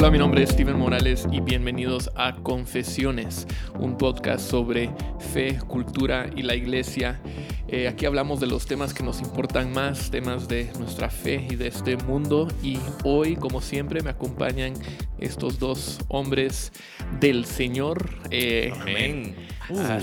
[0.00, 3.48] Hola, mi nombre es Steven Morales y bienvenidos a Confesiones,
[3.80, 7.20] un podcast sobre fe, cultura y la iglesia.
[7.66, 11.56] Eh, aquí hablamos de los temas que nos importan más, temas de nuestra fe y
[11.56, 12.46] de este mundo.
[12.62, 14.74] Y hoy, como siempre, me acompañan
[15.18, 16.70] estos dos hombres
[17.18, 18.08] del Señor.
[18.30, 19.34] Eh, Amén.
[19.68, 19.98] ah,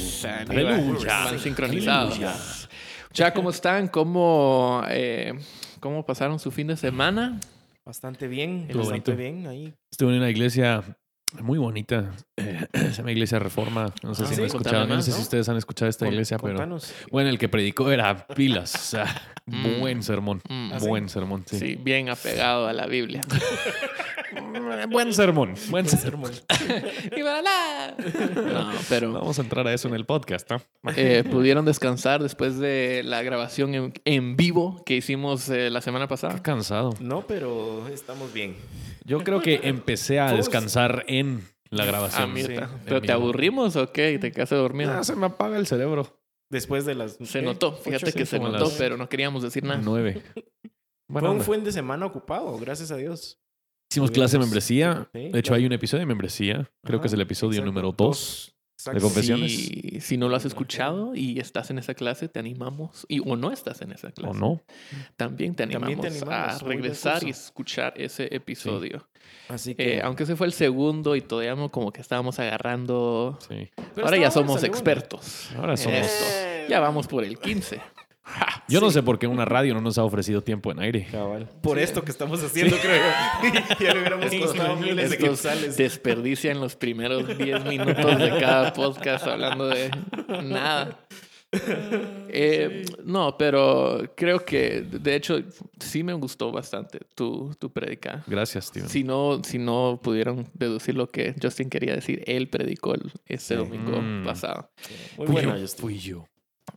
[0.50, 1.40] aleluya.
[1.40, 2.68] Sincronizados.
[3.14, 3.88] Ya, ¿cómo están?
[3.88, 5.36] ¿Cómo, eh,
[5.80, 7.40] ¿Cómo pasaron su fin de semana?
[7.86, 9.16] Bastante bien, Estuvo bastante bonito.
[9.36, 9.74] bien ahí.
[9.92, 10.84] Estuve en una iglesia
[11.42, 12.12] muy bonita.
[12.38, 13.94] eh, se llama Iglesia Reforma.
[14.02, 14.76] No sé Ah, si sí, han escuchado.
[14.80, 15.18] contame No sé ¿no?
[15.18, 16.66] si ustedes han escuchado esta Con- iglesia, pero.
[17.12, 18.74] Bueno, el que predicó era pilas.
[18.74, 19.06] O sea,
[19.48, 19.80] Mm.
[19.80, 20.42] buen sermón.
[20.50, 20.72] Mm.
[20.74, 20.88] ¿Ah, sí?
[20.88, 21.60] Buen sermón, sí.
[21.60, 23.22] Sí, bien apegado a la Biblia.
[24.92, 25.54] Buen sermón.
[25.70, 26.32] Buen sermón.
[28.36, 30.62] No, pero Vamos a entrar a eso en el podcast, ¿no?
[30.96, 36.08] eh, pudieron descansar después de la grabación en, en vivo que hicimos eh, la semana
[36.08, 36.36] pasada.
[36.36, 36.92] Qué cansado.
[37.00, 38.56] No, pero estamos bien.
[39.04, 42.34] Yo creo que empecé a descansar en la Ah, grabación.
[42.34, 42.68] mira.
[42.68, 44.18] sí, ¿Pero te aburrimos o qué?
[44.20, 44.92] ¿Te quedaste dormido?
[44.94, 46.20] Ah, se me apaga el cerebro.
[46.50, 47.14] Después de las...
[47.14, 47.46] se ¿qué?
[47.46, 49.82] notó, Ocho, fíjate que se notó, las- pero no queríamos decir nada.
[49.84, 50.22] Nueve.
[51.10, 53.40] Fue un fin de semana ocupado, gracias a Dios.
[53.96, 55.08] Hicimos clase de membresía.
[55.14, 56.70] Sí, De hecho, hay un episodio de membresía.
[56.84, 57.72] Creo que es el episodio exacto.
[57.72, 58.52] número dos.
[58.78, 59.00] Exacto.
[59.00, 59.56] de confesiones.
[59.56, 63.06] Si, si no lo has escuchado y estás en esa clase, te animamos.
[63.08, 64.32] Y, o no estás en esa clase.
[64.32, 64.62] ¿O no?
[65.16, 69.08] También te animamos, También te animamos, a regresar y escuchar ese episodio.
[69.48, 69.96] Así que...
[69.96, 73.40] Eh, aunque ese fue el segundo y todavía como que estábamos agarrando.
[73.48, 73.70] Sí.
[74.04, 75.52] Ahora ya somos expertos.
[75.56, 76.00] Ahora somos.
[76.00, 76.26] esto.
[76.70, 77.80] Ya vamos por el 15.
[78.26, 78.64] Ja.
[78.68, 81.08] Yo no sé por qué una radio no nos ha ofrecido tiempo en aire.
[81.12, 81.48] Cabal.
[81.62, 83.02] Por esto que estamos haciendo, creo
[83.80, 85.78] ya le hubiéramos costado miles de quetzales.
[85.78, 89.92] desperdician los primeros 10 minutos de cada podcast hablando de
[90.44, 91.00] nada.
[92.30, 95.40] Eh, no, pero creo que de hecho
[95.80, 98.24] sí me gustó bastante tu, tu predica.
[98.28, 98.90] Gracias, Steven.
[98.90, 103.54] Si no, si no pudieron deducir lo que Justin quería decir, él predicó el, este
[103.54, 103.56] Sí.
[103.56, 104.26] domingo Mm.
[104.26, 104.70] pasado.
[105.18, 105.82] Muy Fui bueno, yo, Justin.
[105.82, 106.28] fui yo.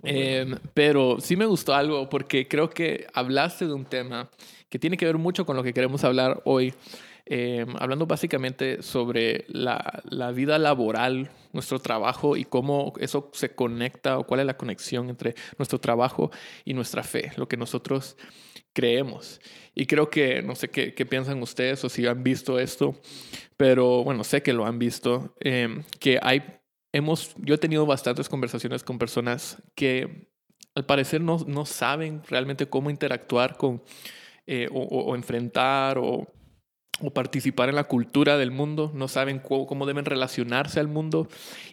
[0.04, 4.30] Eh, pero sí me gustó algo porque creo que hablaste de un tema
[4.68, 6.74] que tiene que ver mucho con lo que queremos hablar hoy.
[7.30, 14.18] Eh, hablando básicamente sobre la, la vida laboral, nuestro trabajo y cómo eso se conecta
[14.18, 16.30] o cuál es la conexión entre nuestro trabajo
[16.64, 18.16] y nuestra fe, lo que nosotros
[18.72, 19.40] creemos.
[19.74, 22.94] Y creo que, no sé qué, qué piensan ustedes o si han visto esto,
[23.56, 26.42] pero bueno, sé que lo han visto, eh, que hay,
[26.92, 30.28] hemos, yo he tenido bastantes conversaciones con personas que
[30.74, 33.82] al parecer no, no saben realmente cómo interactuar con
[34.46, 36.32] eh, o, enfrentar o,
[37.00, 41.28] o participar en la cultura del mundo, no saben cómo, cómo deben relacionarse al mundo.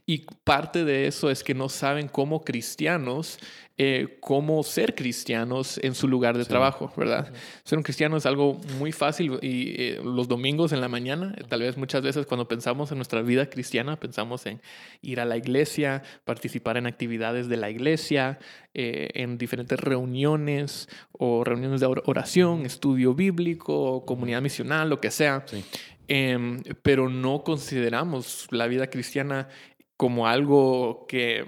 [0.05, 3.39] Y parte de eso es que no saben cómo cristianos,
[3.77, 6.49] eh, cómo ser cristianos en su lugar de Sí.
[6.49, 7.33] trabajo, ¿verdad?
[7.65, 11.59] Ser un cristiano es algo muy fácil y eh, los domingos en la mañana, tal
[11.59, 14.61] vez muchas veces cuando pensamos en nuestra vida cristiana, pensamos en
[15.01, 18.39] ir a la iglesia, participar en actividades de la iglesia,
[18.73, 25.11] eh, en diferentes reuniones o reuniones de or- oración, estudio bíblico, comunidad misional, lo que
[25.11, 25.43] sea.
[25.47, 25.63] Sí.
[26.07, 29.49] Em, pero no consideramos la vida cristiana
[29.97, 31.43] como algo que...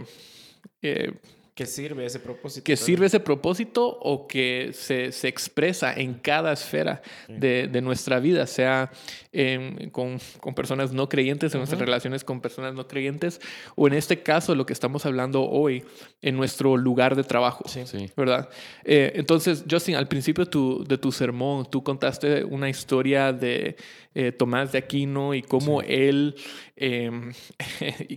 [0.81, 1.13] eh,
[1.57, 2.63] ¿Qué sirve ese propósito?
[2.63, 8.19] que sirve ese propósito o que se, se expresa en cada esfera de, de nuestra
[8.19, 8.91] vida, sea
[9.31, 13.41] en- con, con personas no creyentes, en nuestras relaciones con personas no creyentes,
[13.75, 15.83] o en este caso lo que estamos hablando hoy,
[16.21, 17.63] en nuestro lugar de trabajo.
[17.67, 17.81] Sí.
[17.85, 18.07] Sí.
[18.15, 18.49] ¿Verdad?
[18.83, 23.75] Eh, entonces, Justin, al principio tu- de tu sermón, tú contaste una historia de
[24.19, 26.33] eh, Tomás de Aquino y cómo él
[26.75, 27.11] eh,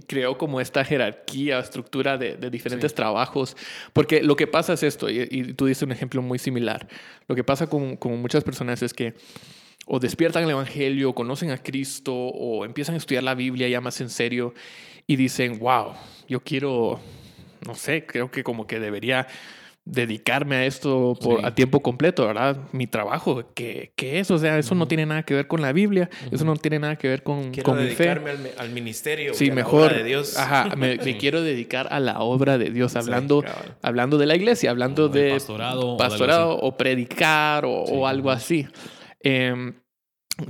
[0.06, 2.97] creó como esta jerarquía, estructura de, de diferentes Sí.
[2.97, 3.55] trabajos.
[3.93, 6.88] Porque lo que pasa es esto, y, y tú diste un ejemplo muy similar.
[7.28, 9.12] Lo que pasa con, con muchas personas es que
[9.87, 14.00] o despiertan el Evangelio, conocen a Cristo, o empiezan a estudiar la Biblia ya más
[14.00, 14.55] en serio
[15.06, 15.93] y dicen, wow,
[16.28, 16.99] yo quiero,
[17.67, 19.27] no sé, creo que como que debería
[19.85, 21.47] dedicarme a esto por, Sí.
[21.47, 22.59] a tiempo completo, ¿verdad?
[22.73, 24.31] Mi trabajo, ¿qué, qué es?
[24.31, 26.97] O sea, eso no tiene nada que ver con la Biblia, eso no tiene nada
[26.97, 28.05] que ver con, Quiero con mi fe.
[28.05, 29.35] dedicarme al, mi- al ministerio.
[29.35, 29.87] Sí, a la mejor.
[29.87, 30.37] obra de Dios.
[30.37, 33.43] Ajá, me, me quiero dedicar a la obra de Dios, Sí, hablando,
[33.82, 35.31] hablando de la iglesia, hablando de
[35.99, 37.93] pastorado o predicar o, Sí.
[37.97, 38.67] o algo así.
[39.23, 39.73] Eh,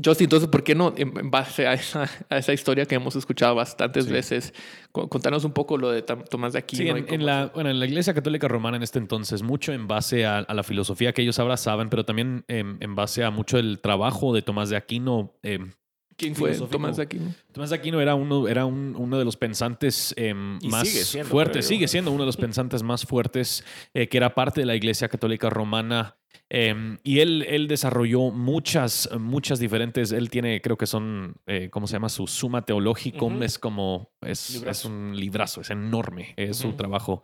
[0.05, 3.55] Justin, entonces, ¿por qué no, en base a esa, a esa historia que hemos escuchado
[3.55, 4.13] bastantes Sí.
[4.13, 4.55] veces,
[4.93, 6.97] contanos un poco lo de Tomás de Aquino?
[6.97, 10.25] Sí, en, la, bueno, en la Iglesia Católica Romana en este entonces, mucho en base
[10.27, 14.35] a, a la filosofía que ellos abrazaban, pero también en base a mucho el trabajo
[14.35, 15.35] de Tomás de Aquino.
[15.43, 15.71] em,
[16.17, 16.53] ¿Quién fue.
[16.53, 17.35] Tomás de Aquino?
[17.51, 21.31] Tomás de Aquino era uno, era un- uno de los pensantes em, más sigue siendo,
[21.31, 23.65] fuertes, sigue siendo uno de los pensantes más fuertes,
[23.95, 26.17] eh, que era parte de la Iglesia Católica Romana
[26.53, 31.87] Em, y él, él desarrolló muchas, muchas diferentes, él tiene, creo que son, eh, ¿cómo
[31.87, 32.09] se llama?
[32.09, 37.23] Su suma teológico, es como, es, es, un librazo, es enorme, es su trabajo.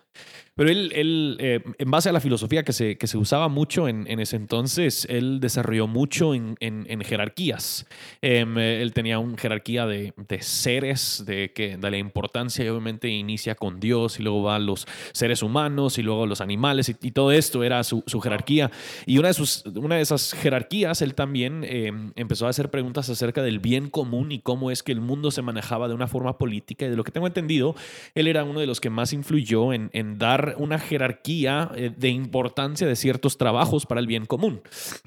[0.55, 3.89] Pero él, él eh, en base a la filosofía que se, que se usaba mucho
[3.89, 7.87] en, en ese entonces, él desarrolló mucho en, en, jerarquías.
[8.23, 13.09] Em, él tenía una jerarquía de, de seres, de, que, de la importancia y obviamente
[13.09, 17.11] inicia con Dios y luego va a los seres humanos y luego los animales y,
[17.11, 18.71] todo esto era su, su jerarquía.
[19.05, 23.09] Y una de, sus, una de esas jerarquías, él también em, empezó a hacer preguntas
[23.11, 26.39] acerca del bien común y cómo es que el mundo se manejaba de una forma
[26.39, 26.87] política.
[26.87, 27.75] Y de lo que tengo entendido,
[28.15, 32.09] él era uno de los que más influyó en, en dar una jerarquía eh, de
[32.09, 34.63] importancia de ciertos trabajos para el bien común.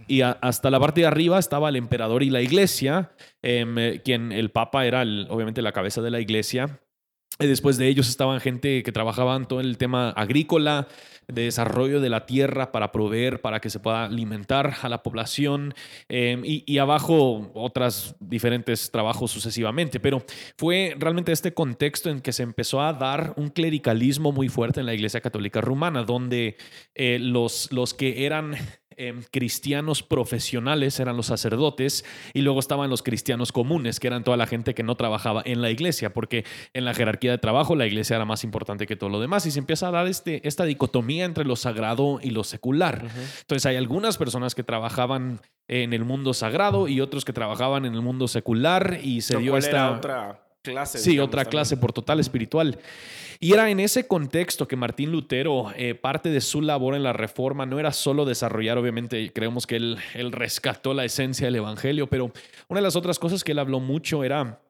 [0.07, 3.11] Y hasta la parte de arriba estaba el emperador y la iglesia,
[3.41, 6.79] em, eh, quien el papa era obviamente la cabeza de la iglesia.
[7.39, 10.89] Después de ellos estaban gente que trabajaban todo el tema agrícola,
[11.29, 15.73] de desarrollo de la tierra para proveer, para que se pueda alimentar a la población
[16.09, 19.99] em, y, abajo otras diferentes trabajos sucesivamente.
[19.99, 20.23] Pero
[20.57, 24.85] fue realmente este contexto en que se empezó a dar un clericalismo muy fuerte en
[24.85, 26.57] la Iglesia Católica Rumana, donde
[26.95, 28.55] eh, los, los que eran
[29.01, 32.03] Em, cristianos profesionales, eran los sacerdotes,
[32.33, 35.61] y luego estaban los cristianos comunes, que eran toda la gente que no trabajaba en
[35.61, 36.43] la iglesia, porque
[36.73, 39.51] en la jerarquía de trabajo la iglesia era más importante que todo lo demás, y
[39.51, 43.07] se empieza a dar este, esta dicotomía entre lo sagrado y lo secular.
[43.39, 47.93] Entonces hay algunas personas que trabajaban en el mundo sagrado y otros que trabajaban en
[47.93, 49.91] el mundo secular, y se dio esta...
[49.91, 50.97] otra clase.
[50.97, 52.79] Sí, otra clase por total espiritual.
[53.39, 57.13] Y era en ese contexto que Martín Lutero, eh, parte de su labor en la
[57.13, 62.07] reforma, no era solo desarrollar, obviamente, creemos que él, él rescató la esencia del Evangelio,
[62.07, 62.33] pero
[62.67, 64.61] una de las otras cosas que él habló mucho era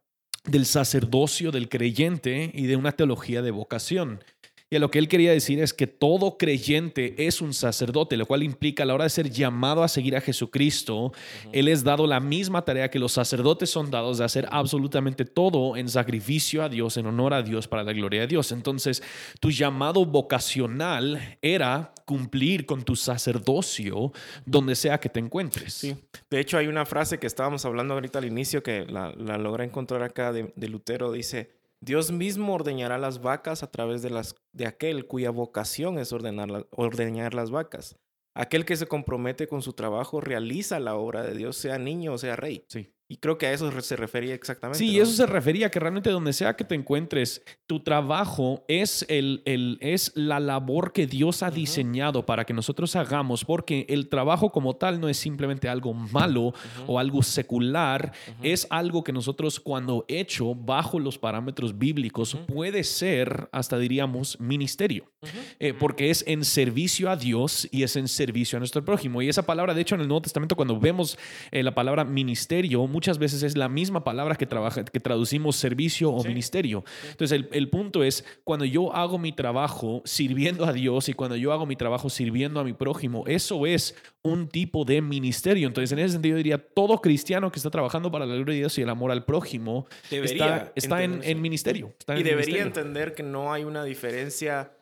[0.45, 4.23] del sacerdocio del creyente y de una teología de vocación.
[4.71, 8.43] Y lo que él quería decir es que todo creyente es un sacerdote, lo cual
[8.43, 11.11] implica a la hora de ser llamado a seguir a Jesucristo,
[11.51, 15.75] él es dado la misma tarea que los sacerdotes son dados de hacer absolutamente todo
[15.75, 18.51] en sacrificio a Dios, en honor a Dios, para la gloria de Dios.
[18.51, 19.01] Entonces,
[19.39, 24.11] tu llamado vocacional era cumplir con tu sacerdocio
[24.45, 25.73] donde sea que te encuentres.
[25.73, 25.95] Sí.
[26.29, 29.63] De hecho, hay una frase que estábamos hablando ahorita al inicio que la, la logré
[29.63, 34.35] encontrar acá de, de Lutero, dice, Dios mismo ordeñará las vacas a través de, las,
[34.51, 37.95] de aquel cuya vocación es ordenar, ordeñar las vacas.
[38.35, 42.17] Aquel que se compromete con su trabajo realiza la obra de Dios, sea niño o
[42.17, 42.65] sea rey.
[42.67, 42.93] Sí.
[43.11, 44.77] Y creo que a eso se refería exactamente.
[44.77, 49.41] Sí, eso se refería que realmente donde sea que te encuentres, tu trabajo es, el,
[49.45, 54.51] el, es la labor que Dios ha diseñado para que nosotros hagamos, porque el trabajo
[54.51, 56.53] como tal no es simplemente algo malo
[56.85, 58.13] o algo secular,
[58.43, 65.11] es algo que nosotros cuando hecho bajo los parámetros bíblicos puede ser, hasta diríamos, ministerio,
[65.59, 69.23] eh, porque es en servicio a Dios y es en servicio a nuestro prójimo.
[69.23, 71.17] Y esa palabra, de hecho, en el Nuevo Testamento, cuando vemos
[71.49, 76.11] eh, la palabra ministerio, muchas veces es la misma palabra que, trabaja, que traducimos servicio
[76.11, 76.83] o ministerio.
[77.11, 81.53] Entonces, el, punto es, cuando yo hago mi trabajo sirviendo a Dios y cuando yo
[81.53, 85.65] hago mi trabajo sirviendo a mi prójimo, eso es un tipo de ministerio.
[85.65, 88.77] Entonces, en ese sentido, diría, todo cristiano que está trabajando para la gloria de Dios
[88.77, 91.93] y el amor al prójimo está, está en, ministerio.
[92.17, 94.73] y debería entender que no hay una diferencia.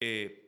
[0.00, 0.45] Eh,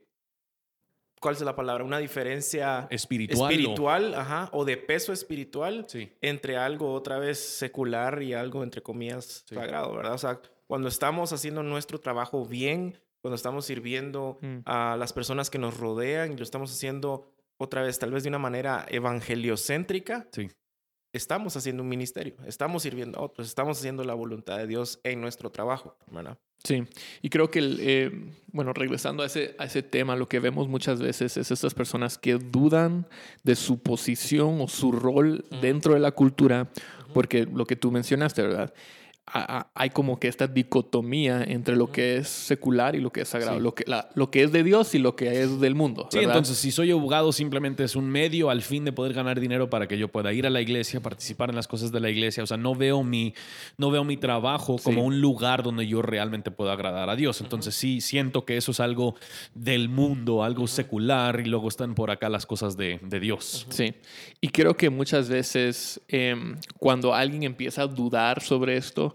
[1.21, 1.85] ¿cuál es la palabra?
[1.85, 5.87] Una diferencia espiritual, espiritual ajá, o de peso espiritual
[6.21, 10.15] entre algo otra vez secular y algo entre comillas sagrado, ¿verdad?
[10.15, 14.59] O sea, cuando estamos haciendo nuestro trabajo bien, cuando estamos sirviendo mm.
[14.65, 18.29] a las personas que nos rodean y lo estamos haciendo otra vez tal vez de
[18.29, 20.49] una manera evangeliocéntrica, sí
[21.13, 25.21] estamos haciendo un ministerio, estamos sirviendo a otros, estamos haciendo la voluntad de Dios en
[25.21, 26.39] nuestro trabajo, ¿verdad?
[26.65, 26.85] Sí,
[27.23, 28.11] y creo que, eh,
[28.49, 32.19] bueno, regresando a ese, a ese tema, lo que vemos muchas veces es estas personas
[32.19, 33.07] que dudan
[33.45, 36.69] de su posición o su rol dentro de la cultura,
[37.15, 38.75] porque lo que tú mencionaste, ¿verdad?
[39.33, 43.61] Hay como que esta dicotomía entre lo que es secular y lo que es sagrado,
[43.61, 46.09] lo, que, lo que es de Dios y lo que es del mundo.
[46.11, 49.71] Sí, entonces si soy abogado simplemente es un medio al fin de poder ganar dinero
[49.71, 52.43] para que yo pueda ir a la iglesia, participar en las cosas de la iglesia.
[52.43, 53.35] O sea, no veo mi,
[53.77, 57.41] no veo mi trabajo como un lugar donde yo realmente pueda agradar a Dios.
[57.41, 59.15] Entonces sí siento que eso es algo
[59.55, 63.67] del mundo, algo secular y luego están por acá las cosas de, de Dios.
[63.71, 63.95] Sí,
[64.41, 69.15] y creo que muchas veces em, cuando alguien empieza a dudar sobre esto,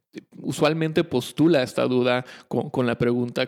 [0.41, 3.47] usualmente postula esta duda con, la pregunta,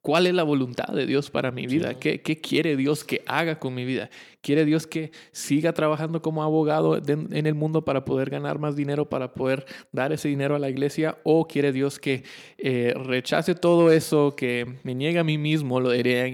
[0.00, 1.94] ¿cuál es la voluntad de Dios para mi vida?
[1.94, 4.10] ¿Qué, quiere Dios que haga con mi vida?
[4.40, 9.08] ¿Quiere Dios que siga trabajando como abogado en el mundo para poder ganar más dinero,
[9.08, 11.18] para poder dar ese dinero a la iglesia?
[11.22, 12.24] ¿O quiere Dios que
[12.58, 16.28] eh, rechace todo eso, que me niegue a mí mismo, lo diré,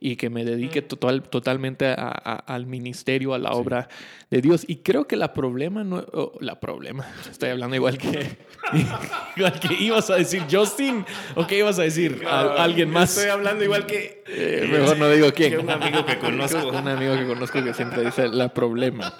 [0.00, 3.88] y, que me dedique total, totalmente al ministerio, a la obra
[4.30, 4.64] de Dios?
[4.68, 6.04] Y creo que la problema no...
[6.40, 8.38] la problema, estoy hablando igual que...
[9.36, 13.16] igual que ibas a decir Justin o qué ibas a decir alguien más.
[13.16, 14.22] Estoy hablando igual que.
[14.26, 15.58] Eh, mejor no digo quién.
[15.58, 16.68] un amigo que conozco.
[16.68, 19.14] un amigo que conozco que siempre dice la problema.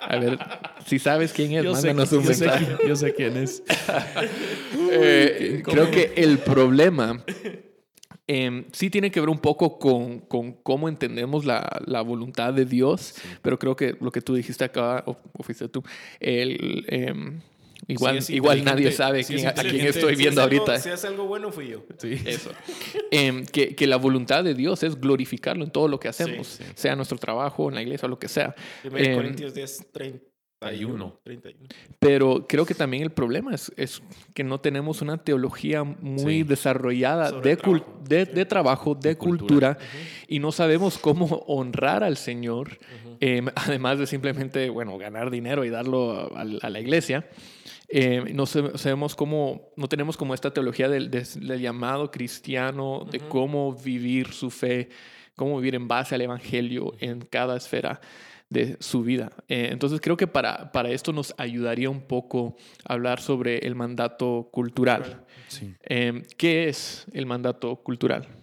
[0.00, 0.38] A ver,
[0.86, 2.76] si sabes quién es, mándanos un mensaje.
[2.86, 3.62] yo sé quién es.
[4.90, 7.22] Eh, creo que el problema
[8.26, 12.64] em, sí tiene que ver un poco con, con cómo entendemos la, la voluntad de
[12.64, 15.82] Dios, pero creo que lo que tú dijiste acá, o, fuiste tú,
[16.20, 17.42] el,
[17.90, 20.78] Igual, igual nadie sabe a quién estoy viendo ahorita.
[20.78, 21.84] Si hace algo bueno, fui yo.
[21.96, 22.20] Sí.
[22.24, 22.50] Eso.
[23.10, 26.94] Em, que, que, la voluntad de Dios es glorificarlo en todo lo que hacemos, sea
[26.94, 28.54] nuestro trabajo, en la iglesia, o lo que sea.
[28.84, 31.20] Eh, Corintios 10, 31.
[31.24, 31.68] 31.
[31.98, 34.02] Pero creo que también el problema es, es
[34.34, 38.02] que no tenemos una teología muy desarrollada de, trabajo.
[38.06, 39.78] De, de, trabajo, de, cultura,
[40.26, 42.78] y no sabemos cómo honrar al Señor,
[43.20, 47.24] em, además de simplemente, bueno, ganar dinero y darlo a, a la iglesia.
[47.88, 51.10] Eh, no sabemos cómo, no tenemos como esta teología del,
[51.60, 54.90] llamado cristiano, de cómo vivir su fe,
[55.36, 58.00] cómo vivir en base al Evangelio en cada esfera
[58.50, 59.32] de su vida.
[59.48, 64.48] Eh, entonces creo que para, para esto nos ayudaría un poco hablar sobre el mandato
[64.52, 65.24] cultural.
[65.84, 68.37] Eh, ¿Qué es el mandato cultural?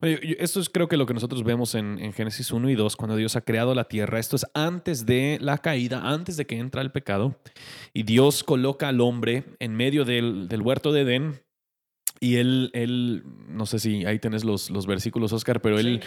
[0.00, 3.36] Esto es creo que lo que nosotros vemos en, Génesis 1 y 2, cuando Dios
[3.36, 4.18] ha creado la tierra.
[4.18, 7.38] Esto es antes de la caída, antes de que entra el pecado.
[7.92, 11.47] Y Dios coloca al hombre en medio del, del huerto de Edén
[12.20, 16.02] y él, él, no sé si ahí tenés los, los versículos, Oscar, pero él,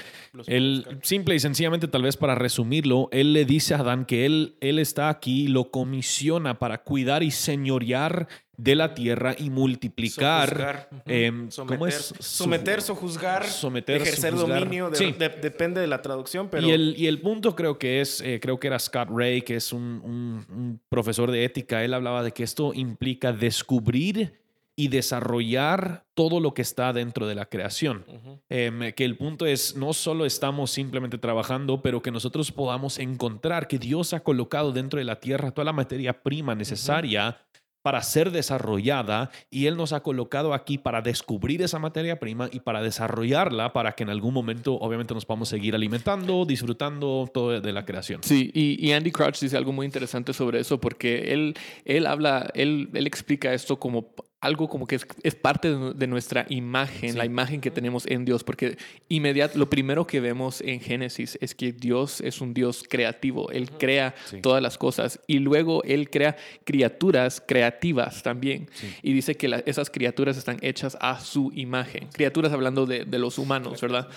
[0.47, 4.55] él simple y sencillamente, tal vez para resumirlo, él le dice a Adán que él,
[4.61, 8.27] él está aquí, lo comisiona para cuidar y señorear
[8.57, 10.89] de la tierra y multiplicar.
[11.07, 12.13] Em, ¿Cómo es?
[12.19, 16.67] Someter, sojuzgar, someter, ejercer dominio, depende de la traducción, pero...
[16.67, 19.55] Y el, y el punto creo que es, eh, creo que era Scott Ray, que
[19.55, 24.40] es un, un profesor de ética, él hablaba de que esto implica descubrir
[24.81, 28.03] y desarrollar todo lo que está dentro de la creación.
[28.49, 33.67] Em, que el punto es, no solo estamos simplemente trabajando, pero que nosotros podamos encontrar
[33.67, 37.37] que Dios ha colocado dentro de la tierra toda la materia prima necesaria
[37.83, 42.61] para ser desarrollada y Él nos ha colocado aquí para descubrir esa materia prima y
[42.61, 47.71] para desarrollarla para que en algún momento obviamente nos podamos seguir alimentando, disfrutando todo de
[47.73, 48.21] la creación.
[48.23, 51.53] Sí, y, Andy Crouch dice algo muy interesante sobre eso porque él,
[51.85, 57.15] él habla, él, él explica esto como algo como que es, parte de, nuestra imagen,
[57.15, 58.75] la imagen que tenemos en Dios, porque
[59.07, 63.69] inmediato, lo primero que vemos en Génesis es que Dios es un Dios creativo, Él
[63.69, 68.67] crea todas las cosas y luego Él crea criaturas creativas también.
[69.03, 73.37] Y dice que esas criaturas están hechas a su imagen, criaturas hablando de, de los
[73.37, 74.09] humanos, ¿verdad?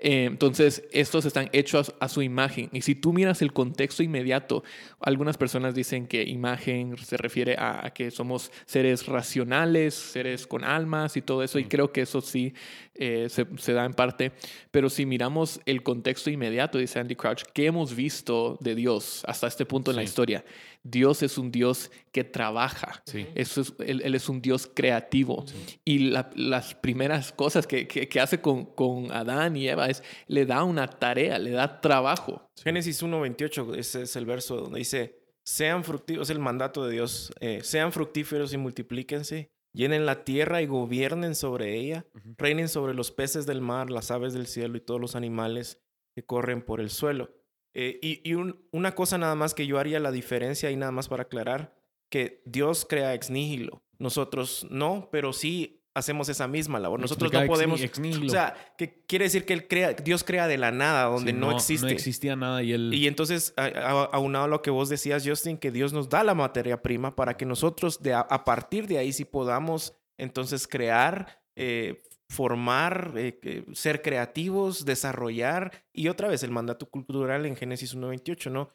[0.00, 2.70] Eh, entonces, estos están hechos a, su imagen.
[2.72, 4.62] Y si tú miras el contexto inmediato,
[5.00, 11.16] algunas personas dicen que imagen se refiere a, que somos seres racionales, seres con almas
[11.16, 11.58] y todo eso.
[11.58, 12.54] Y creo que eso sí
[12.98, 14.32] eh, se, da en parte.
[14.70, 19.46] Pero si miramos el contexto inmediato, dice Andy Crouch, ¿qué hemos visto de Dios hasta
[19.46, 20.44] este punto en la historia?
[20.82, 23.02] Dios es un Dios que trabaja.
[23.34, 25.44] Eso es, él, es un Dios creativo.
[25.84, 30.64] Y las primeras cosas que, que, hace con, con, Adán y Eva es, le da
[30.64, 32.50] una tarea, le da trabajo.
[32.62, 37.32] Génesis 1.28, ese es el verso donde dice, sean fructíferos, es el mandato de Dios,
[37.40, 42.04] eh, sean fructíferos y multiplíquense, llenen la tierra y gobiernen sobre ella,
[42.36, 45.80] reinen sobre los peces del mar, las aves del cielo y todos los animales
[46.16, 47.30] que corren por el suelo.
[47.74, 48.34] Eh, y,
[48.72, 51.76] una cosa nada más que yo haría la diferencia y nada más para aclarar,
[52.10, 53.84] que Dios crea ex nihilo.
[54.00, 57.00] Nosotros no, pero sí hacemos esa misma labor.
[57.00, 57.80] Nosotros no podemos...
[57.80, 61.52] o sea, que quiere decir que él crea, Dios crea de la nada, donde no,
[61.52, 61.86] existe.
[61.86, 62.92] No existía nada y él...
[62.94, 66.82] Y entonces, aunado a lo que vos decías, Justin, que Dios nos da la materia
[66.82, 72.00] prima para que nosotros de, a, partir de ahí sí podamos entonces crear eh,
[72.30, 78.70] formar, eh, ser creativos, desarrollar y otra vez el mandato cultural en Génesis 1.28, ¿no?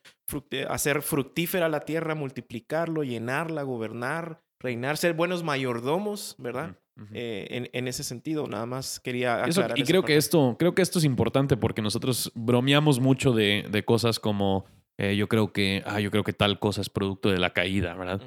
[0.67, 6.79] hacer fructífera la tierra, multiplicarlo, llenarla, gobernar, reinar, ser buenos mayordomos, ¿verdad?
[7.11, 9.77] Eh, en, ese sentido, nada más quería aclarar.
[9.77, 13.83] y creo que, esto, creo que esto es importante porque nosotros bromeamos mucho de, de
[13.83, 14.65] cosas como
[14.97, 17.95] Eh, yo creo que, ah, yo creo que tal cosa es producto de la caída,
[17.95, 18.21] ¿verdad?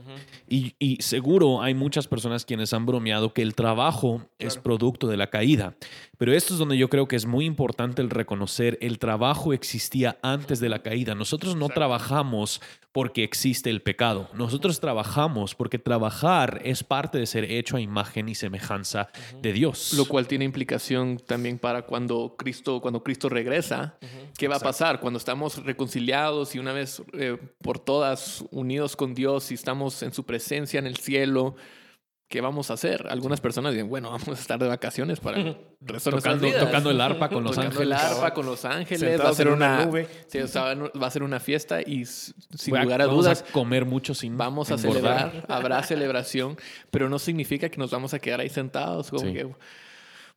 [0.49, 5.16] y, y, seguro hay muchas personas quienes han bromeado que el trabajo es producto de
[5.16, 5.75] la caída.
[6.18, 10.18] Pero esto es donde yo creo que es muy importante el reconocer el trabajo existía
[10.23, 11.14] antes de la caída.
[11.14, 12.61] Nosotros no trabajamos
[12.92, 14.30] porque existe el pecado.
[14.32, 19.11] Nosotros trabajamos porque trabajar es parte de ser hecho a imagen y semejanza
[19.42, 19.92] de Dios.
[19.92, 23.99] Lo cual tiene implicación también para cuando Cristo, cuando Cristo regresa.
[24.38, 25.00] ¿Qué va a pasar?
[25.00, 30.15] Cuando estamos reconciliados y una vez eh, por todas unidos con Dios y estamos en
[30.15, 31.55] su presencia en el cielo,
[32.29, 33.07] ¿qué vamos a hacer?
[33.11, 35.59] Algunas personas dicen, bueno, vamos a estar de vacaciones para el
[36.03, 37.81] tocando, tocando el arpa con los ángeles.
[37.83, 39.21] el arpa con los ángeles.
[39.21, 43.41] Va a ser una, va a ser una fiesta y sin lugar a dudas.
[43.41, 46.57] Vamos a comer mucho sin Vamos a celebrar, habrá celebración,
[46.91, 49.47] pero no significa que nos vamos a quedar ahí sentados como que...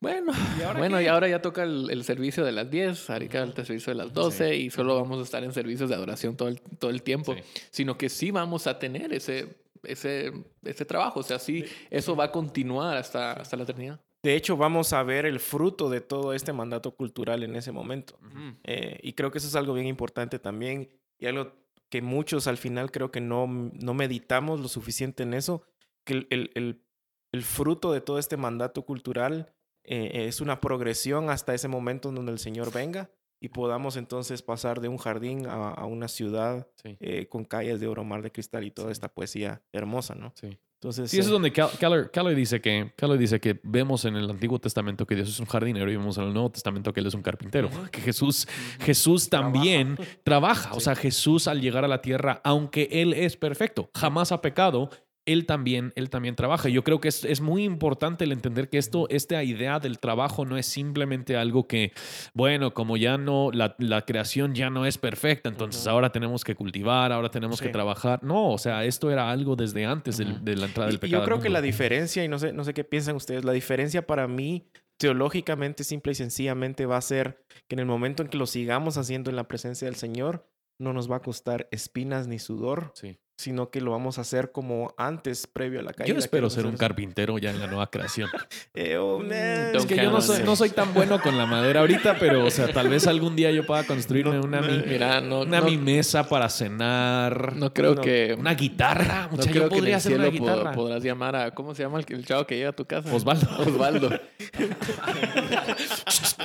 [0.01, 3.91] Bueno, ¿Y bueno, y ahora ya toca el, servicio de las 10, ahorita el servicio
[3.91, 6.89] de las 12 y solo vamos a estar en servicios de adoración todo el, todo
[6.89, 7.35] el tiempo,
[7.69, 10.31] sino que sí vamos a tener ese, ese,
[10.63, 13.99] ese trabajo, o sea, sí, eso va a continuar hasta, hasta la eternidad.
[14.23, 18.17] De hecho, vamos a ver el fruto de todo este mandato cultural en ese momento.
[18.63, 21.53] Eh, y creo que eso es algo bien importante también y algo
[21.89, 25.63] que muchos al final creo que no, no meditamos lo suficiente en eso,
[26.05, 26.83] que el, el,
[27.31, 29.53] el fruto de todo este mandato cultural
[29.91, 34.43] eh, es una progresión hasta ese momento en donde el Señor venga y podamos entonces
[34.43, 38.65] pasar de un jardín a, una ciudad eh, con calles de oro, mar de cristal
[38.65, 40.31] y toda esta poesía hermosa, ¿no?
[40.35, 40.59] Sí.
[40.75, 44.59] Entonces, sí, eso es eh, donde Keller, dice que, dice que vemos en el Antiguo
[44.59, 47.15] Testamento que Dios es un jardinero y vemos en el Nuevo Testamento que Él es
[47.15, 47.69] un carpintero.
[47.91, 48.47] Que Jesús,
[48.79, 50.73] Jesús también trabaja.
[50.73, 54.89] O sea, Jesús al llegar a la tierra, aunque Él es perfecto, jamás ha pecado,
[55.31, 56.69] él también, él también trabaja.
[56.69, 60.43] Yo creo que es, es, muy importante el entender que esto, esta idea del trabajo
[60.43, 61.93] no es simplemente algo que,
[62.33, 66.55] bueno, como ya no, la, la creación ya no es perfecta, entonces ahora tenemos que
[66.55, 68.23] cultivar, ahora tenemos que trabajar.
[68.23, 71.21] No, o sea, esto era algo desde antes de la entrada del pecado.
[71.21, 74.07] Yo creo que la diferencia, y no sé, no sé qué piensan ustedes, la diferencia
[74.07, 74.67] para mí
[74.97, 78.97] teológicamente, simple y sencillamente, va a ser que en el momento en que lo sigamos
[78.97, 83.17] haciendo en la presencia del Señor, no nos va a costar espinas ni sudor, sí
[83.39, 86.13] sino que lo vamos a hacer como antes, previo a la caída.
[86.13, 88.29] Yo espero ser un carpintero ya en la nueva creación.
[88.73, 91.81] Eh, oh, mm, es que yo no soy, no soy, tan bueno con la madera
[91.81, 95.41] ahorita, pero, o sea, tal vez algún día yo pueda construirme una, mi, mira, no,
[95.41, 97.55] una mi mesa para cenar.
[97.55, 98.35] No creo que...
[98.37, 99.29] Una guitarra.
[99.31, 100.71] no creo yo podría hacer una guitarra.
[100.71, 101.51] Podrás llamar a...
[101.51, 103.13] ¿Cómo se llama el, chavo que llega a tu casa?
[103.13, 103.47] Osvaldo.
[103.59, 104.09] Osvaldo.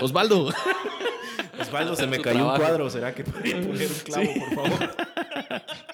[0.01, 0.53] Osvaldo.
[1.61, 2.90] Osvaldo, se me cayó un cuadro.
[2.90, 4.90] ¿Será que podría poner un clavo, por favor?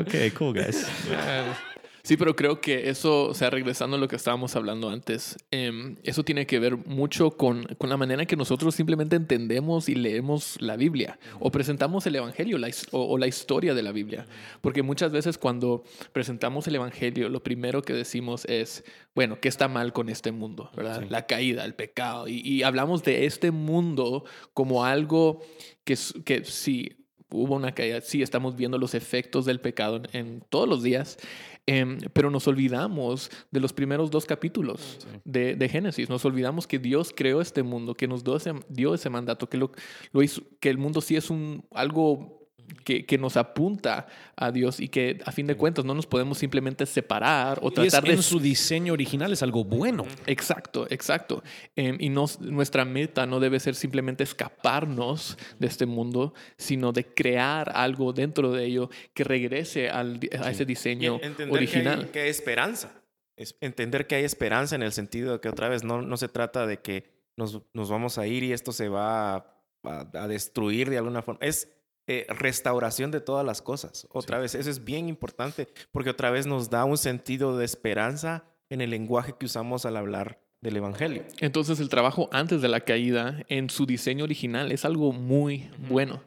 [0.00, 0.86] Ok, cool, guys.
[2.04, 5.96] Sí, pero creo que eso, o sea, regresando a lo que estábamos hablando antes, em,
[6.02, 9.94] eso tiene que ver mucho con, con, la manera en que nosotros simplemente entendemos y
[9.94, 12.58] leemos la Biblia o presentamos el Evangelio
[12.90, 14.26] o, la historia de la Biblia.
[14.60, 19.68] Porque muchas veces cuando presentamos el Evangelio, lo primero que decimos es, bueno, ¿qué está
[19.68, 20.70] mal con este mundo?
[20.76, 21.06] ¿Verdad?
[21.08, 22.28] La caída, el pecado.
[22.28, 25.40] Y, y, hablamos de este mundo como algo
[25.84, 27.03] que, que sí
[27.34, 31.18] hubo una caída, sí, estamos viendo los efectos del pecado en, todos los días,
[31.66, 36.78] em, pero nos olvidamos de los primeros dos capítulos de, de, Génesis, nos olvidamos que
[36.78, 39.72] Dios creó este mundo, que nos dio ese, dio ese mandato, que, lo,
[40.12, 42.43] lo hizo, que el mundo sí es un, algo
[42.84, 46.38] que, que, nos apunta a Dios y que a fin de cuentas no nos podemos
[46.38, 48.12] simplemente separar o tratar de...
[48.12, 50.04] En su diseño original es algo bueno.
[50.26, 51.42] Exacto, exacto.
[51.76, 57.06] Em, y no, nuestra meta no debe ser simplemente escaparnos de este mundo, sino de
[57.06, 62.10] crear algo dentro de ello que regrese al, a ese diseño original.
[62.10, 63.02] Que hay, esperanza.
[63.36, 66.28] Es entender que hay esperanza en el sentido de que otra vez no, no se
[66.28, 67.04] trata de que
[67.36, 69.46] nos, nos vamos a ir y esto se va a,
[69.82, 71.40] a destruir de alguna forma.
[71.42, 71.73] Es
[72.06, 74.06] eh, restauración de todas las cosas.
[74.10, 78.44] Otra vez, eso es bien importante porque otra vez nos da un sentido de esperanza
[78.68, 81.22] en el lenguaje que usamos al hablar del Evangelio.
[81.40, 86.22] Entonces el trabajo antes de la caída en su diseño original es algo muy bueno.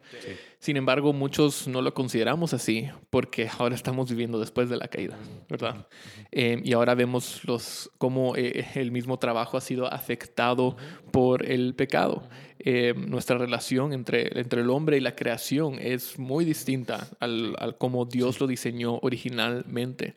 [0.60, 5.18] Sin embargo, muchos no lo consideramos así porque ahora estamos viviendo después de la caída,
[5.50, 5.88] ¿verdad?
[6.32, 10.78] Eh, y ahora vemos los, cómo eh, el mismo trabajo ha sido afectado
[11.12, 12.30] por el pecado.
[12.60, 17.78] Eh, nuestra relación entre, entre el hombre y la creación es muy distinta al, al
[17.78, 20.16] cómo Dios lo diseñó originalmente.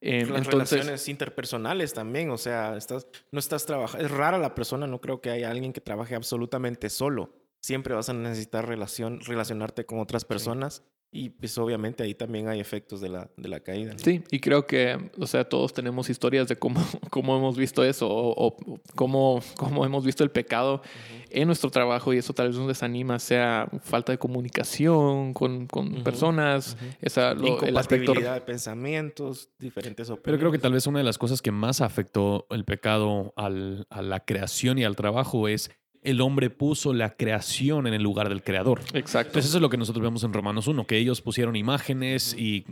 [0.00, 4.86] Eh, Las relaciones interpersonales también, o sea, estás, no estás trabajando, es rara la persona,
[4.86, 7.30] no creo que haya alguien que trabaje absolutamente solo.
[7.60, 10.82] Siempre vas a necesitar relación, relacionarte con otras personas
[11.14, 13.92] Y pues obviamente ahí también hay efectos de la, de la caída.
[13.96, 18.08] Sí, y creo que, o sea, todos tenemos historias de cómo, cómo hemos visto eso
[18.10, 18.56] o,
[18.94, 20.80] cómo, cómo, hemos visto el pecado
[21.28, 26.02] en nuestro trabajo y eso tal vez nos desanima, sea falta de comunicación con, con
[26.02, 30.24] personas, esa, lo, el aspecto de pensamientos, diferentes opiniones.
[30.24, 33.86] Pero creo que tal vez una de las cosas que más afectó el pecado al,
[33.90, 35.70] a la creación y al trabajo es
[36.02, 38.80] el hombre puso la creación en el lugar del creador.
[38.92, 39.28] Exacto.
[39.30, 42.62] Entonces eso es lo que nosotros vemos en Romanos 1, que ellos pusieron imágenes y,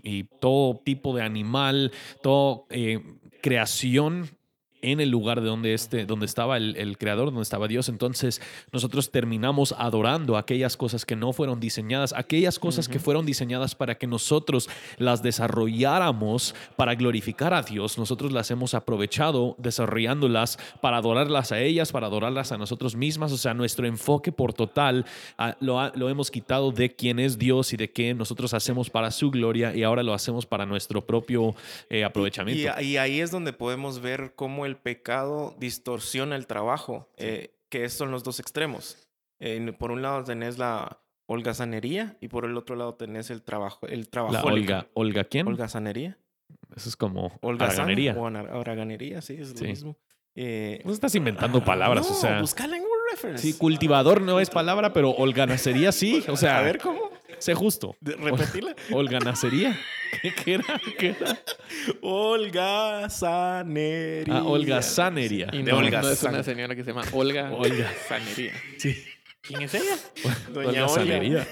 [0.40, 3.01] todo tipo de animal, toda eh,
[3.43, 4.29] creación
[4.83, 7.88] en el lugar de donde, este, donde estaba el, creador, donde estaba Dios.
[7.88, 8.40] Entonces
[8.73, 13.97] nosotros terminamos adorando aquellas cosas que no fueron diseñadas, aquellas cosas que fueron diseñadas para
[13.97, 17.99] que nosotros las desarrolláramos para glorificar a Dios.
[17.99, 23.33] Nosotros las hemos aprovechado desarrollándolas para adorarlas a ellas, para adorarlas a nosotros mismas.
[23.33, 25.05] O sea, nuestro enfoque por total
[25.38, 29.11] ah, lo, lo hemos quitado de quién es Dios y de qué nosotros hacemos para
[29.11, 31.55] su gloria y ahora lo hacemos para nuestro propio
[31.88, 32.73] eh, aprovechamiento.
[32.81, 37.54] Y, y ahí es donde podemos ver cómo el el pecado distorsiona el trabajo, eh,
[37.68, 38.96] que son los dos extremos.
[39.78, 43.87] por un lado tenés la holgazanería y por el otro lado tenés el trabajo.
[43.87, 45.46] El trabajo la Olga, ¿Olga quién?
[45.46, 46.18] Holgazanería.
[46.74, 48.16] Eso es como holgazanería.
[48.16, 49.96] O haraganería, sí, es lo mismo.
[50.35, 52.40] Eh, no estás inventando palabras, o sea.
[52.40, 53.42] Buscala en Reference.
[53.42, 56.24] Sí, cultivador no es palabra, pero holganacería sí.
[56.28, 56.59] O sea.
[56.59, 57.11] A ver cómo.
[57.40, 57.96] Sé justo.
[58.00, 58.76] Repetirla.
[58.92, 59.79] Holganacería.
[60.22, 60.81] ¿Qué, ¿Qué, era?
[60.98, 61.38] ¿Qué era?
[62.03, 64.38] Olga Sanería.
[64.38, 65.48] Ah, Olga Sanería.
[65.53, 67.90] Y no, Olga no es una señora que se llama Olga, Olga.
[68.07, 68.53] Sanería.
[68.76, 68.96] Sí.
[69.40, 69.96] ¿Quién es ella?
[70.53, 71.46] Doña Olga.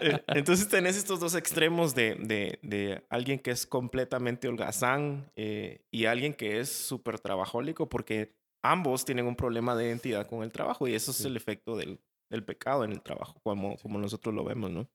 [0.00, 5.82] Eh, entonces tenés estos dos extremos de, de, de alguien que es completamente holgazán eh,
[5.90, 10.52] y alguien que es súper trabajólico porque ambos tienen un problema de identidad con el
[10.52, 14.34] trabajo y eso es el efecto del, del pecado en el trabajo, como, como nosotros
[14.34, 14.88] lo vemos, ¿no?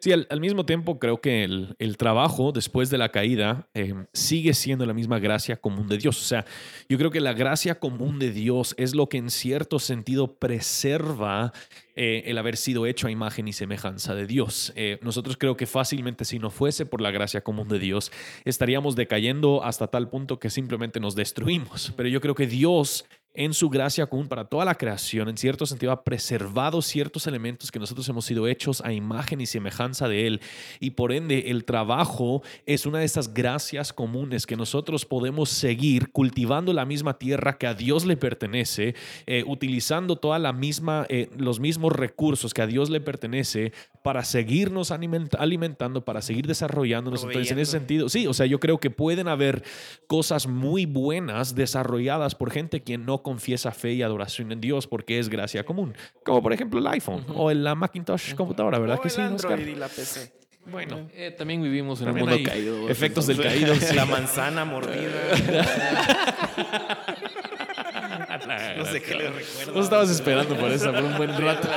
[0.00, 4.54] Sí, al, mismo tiempo creo que el, el, trabajo después de la caída em, sigue
[4.54, 6.18] siendo la misma gracia común de Dios.
[6.18, 6.46] O sea,
[6.88, 11.52] yo creo que la gracia común de Dios es lo que en cierto sentido preserva
[11.96, 14.72] eh, el haber sido hecho a imagen y semejanza de Dios.
[14.74, 18.10] Eh, nosotros creo que fácilmente si no fuese por la gracia común de Dios,
[18.46, 21.92] estaríamos decayendo hasta tal punto que simplemente nos destruimos.
[21.94, 25.64] Pero yo creo que Dios en su gracia común para toda la creación, en cierto
[25.64, 30.26] sentido, ha preservado ciertos elementos que nosotros hemos sido hechos a imagen y semejanza de
[30.26, 30.40] Él.
[30.80, 36.10] Y por ende, el trabajo es una de esas gracias comunes que nosotros podemos seguir
[36.10, 38.94] cultivando la misma tierra que a Dios le pertenece,
[39.26, 44.24] eh, utilizando toda la misma, eh, los mismos recursos que a Dios le pertenece para
[44.24, 47.22] seguirnos alimentando, para seguir desarrollándonos.
[47.22, 49.62] Entonces, en ese sentido, sí, o sea, yo creo que pueden haber
[50.06, 55.18] cosas muy buenas desarrolladas por gente quien no confiesa fe y adoración en Dios porque
[55.18, 55.94] es gracia común.
[56.24, 59.20] Como por ejemplo el iPhone o la Macintosh computadora, ¿verdad o que el sí?
[59.20, 60.32] Android y la PC.
[60.66, 62.88] Bueno, eh, también vivimos en un mundo caído.
[62.88, 63.74] Efectos del caído.
[63.94, 65.10] La manzana mordida.
[68.76, 69.72] no sé qué le recuerdo.
[69.74, 71.68] No estabas esperando por eso por un buen rato.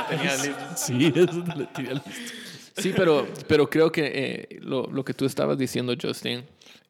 [0.76, 2.10] Sí, eso te la tenía listo.
[2.76, 6.44] Sí, pero, pero creo que eh, lo, lo, que tú estabas diciendo, Justin,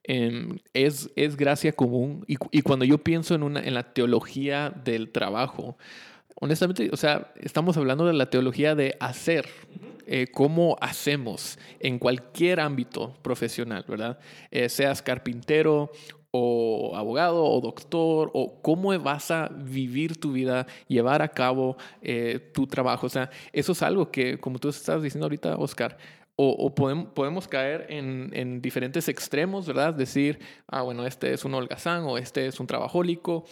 [0.04, 2.24] Em, es, es gracia común.
[2.28, 5.78] Y, y, cuando yo pienso en, una, en la teología del trabajo,
[6.34, 9.48] honestamente, o sea, estamos hablando de la teología de hacer,
[10.06, 14.18] eh, cómo hacemos en cualquier ámbito profesional, ¿verdad?
[14.50, 15.90] Eh, seas carpintero
[16.30, 22.50] o abogado o doctor o cómo vas a vivir tu vida, llevar a cabo eh,
[22.52, 23.06] tu trabajo.
[23.06, 25.96] O sea, eso es algo que, como tú estás diciendo ahorita, Oscar,
[26.36, 29.94] o, podemos, caer en, en, diferentes extremos, ¿verdad?
[29.94, 33.44] Decir, ah, bueno, este es un holgazán o este es un trabajólico.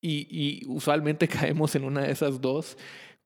[0.00, 2.78] Y, y, usualmente caemos en una de esas dos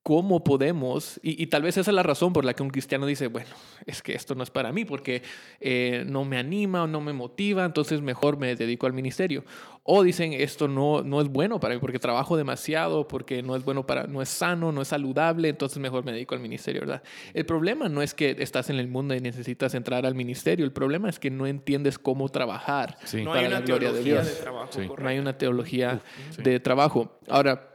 [0.03, 3.29] cómo podemos, y, tal vez esa es la razón por la que un cristiano dice,
[3.29, 3.51] bueno,
[3.87, 5.23] es que esto no es para mí porque
[5.61, 9.45] eh, no me anima o no me motiva, entonces mejor me dedico al ministerio.
[9.85, 13.65] O dicen, esto no, no es bueno para mí porque trabajo demasiado, porque no es
[13.65, 17.03] bueno para, no es sano, no es saludable, entonces mejor me dedico al ministerio, ¿verdad?
[17.33, 20.73] El problema no es que estás en el mundo y necesitas entrar al ministerio, el
[20.73, 24.41] problema es que no entiendes cómo trabajar no hay una la gloria de Dios.
[24.41, 26.01] trabajo, no hay una teología
[26.39, 27.19] de trabajo.
[27.29, 27.72] Ahora,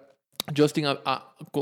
[0.55, 0.85] Justin,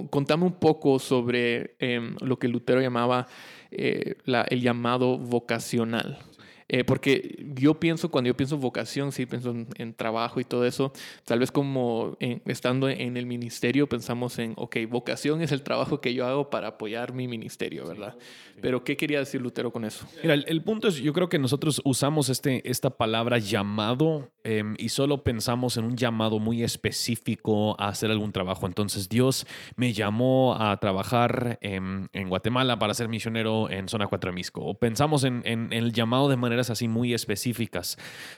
[0.09, 3.27] contame un poco sobre em, lo que Lutero llamaba
[3.71, 4.15] eh,
[4.49, 6.19] el llamado vocacional.
[6.67, 10.91] Eh, porque yo pienso, cuando yo pienso vocación, sí pienso en, trabajo y todo eso,
[11.23, 16.13] tal vez como estando en el ministerio pensamos en, ok, vocación es el trabajo que
[16.13, 18.17] yo hago para apoyar mi ministerio, ¿verdad?
[18.61, 20.07] Pero ¿qué quería decir Lutero con eso?
[20.21, 24.89] Mira, el, punto es, yo creo que nosotros usamos este, esta palabra llamado em, y
[24.89, 28.65] solo pensamos en un llamado muy específico a hacer algún trabajo.
[28.65, 34.35] Entonces Dios me llamó a trabajar en, Guatemala para ser misionero en Zona 4 de
[34.35, 34.61] Misco.
[34.61, 37.97] O pensamos en, en el llamado de manera así muy específicas.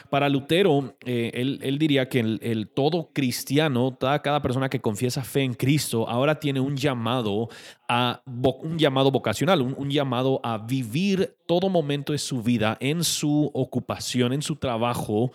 [0.09, 5.53] Para Lutero, eh, él, diría que el, todo cristiano, cada persona que confiesa fe en
[5.53, 7.49] Cristo, ahora tiene un llamado
[7.87, 13.49] a un llamado vocacional, un, llamado a vivir todo momento de su vida en su
[13.53, 15.31] ocupación, en su trabajo,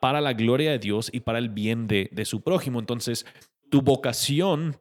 [0.00, 2.78] para la gloria de Dios y para el bien de, su prójimo.
[2.78, 3.26] Entonces,
[3.70, 4.76] tu vocación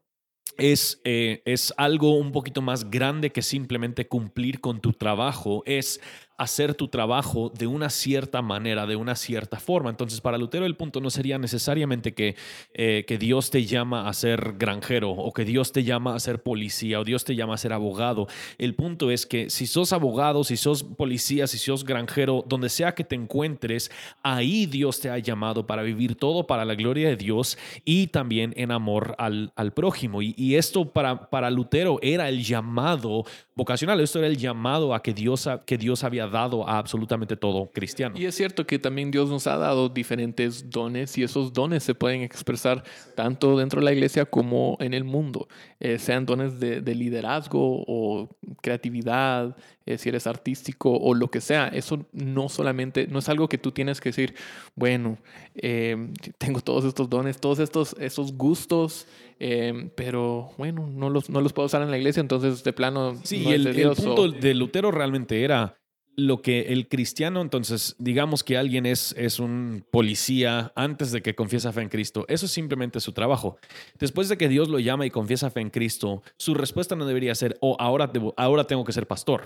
[0.58, 6.00] es, eh, es, algo un poquito más grande que simplemente cumplir con tu trabajo, es
[6.38, 9.90] hacer tu trabajo de una cierta manera, de una cierta forma.
[9.90, 12.36] Entonces, para Lutero el punto no sería necesariamente que,
[12.74, 16.42] eh, que Dios te llama a ser granjero o que Dios te llama a ser
[16.44, 18.28] policía o Dios te llama a ser abogado.
[18.58, 22.94] El punto es que si sos abogado, si sos policía, si sos granjero, donde sea
[22.94, 23.92] que te encuentres,
[24.24, 28.54] ahí Dios te ha llamado para vivir todo para la gloria de Dios y también
[28.58, 30.22] en amor al, al prójimo.
[30.22, 35.14] Y, esto para, para Lutero era el llamado vocacional, esto era el llamado a que
[35.14, 38.16] Dios, que Dios había dado a absolutamente todo cristiano.
[38.18, 41.96] Y es cierto que también Dios nos ha dado diferentes dones y esos dones se
[41.96, 42.84] pueden expresar
[43.16, 45.48] tanto dentro de la iglesia como en el mundo,
[45.80, 48.30] eh, sean dones de, liderazgo o
[48.62, 51.68] creatividad, eh, si eres artístico o lo que sea.
[51.68, 54.34] Eso no solamente, no es algo que tú tienes que decir,
[54.76, 55.18] bueno,
[55.56, 59.08] em, tengo todos estos dones, todos estos esos gustos,
[59.40, 63.16] em, pero bueno, no los, no los puedo usar en la iglesia, entonces de plano...
[63.24, 65.78] Sí, el, el punto de Lutero realmente era
[66.18, 71.36] lo que el cristiano, entonces, digamos que alguien es, es un policía antes de que
[71.36, 73.58] confiesa fe en Cristo, eso es simplemente su trabajo.
[74.00, 77.36] Después de que Dios lo llama y confiesa fe en Cristo, su respuesta no debería
[77.36, 79.44] ser, oh, ahora, ahora tengo que ser pastor.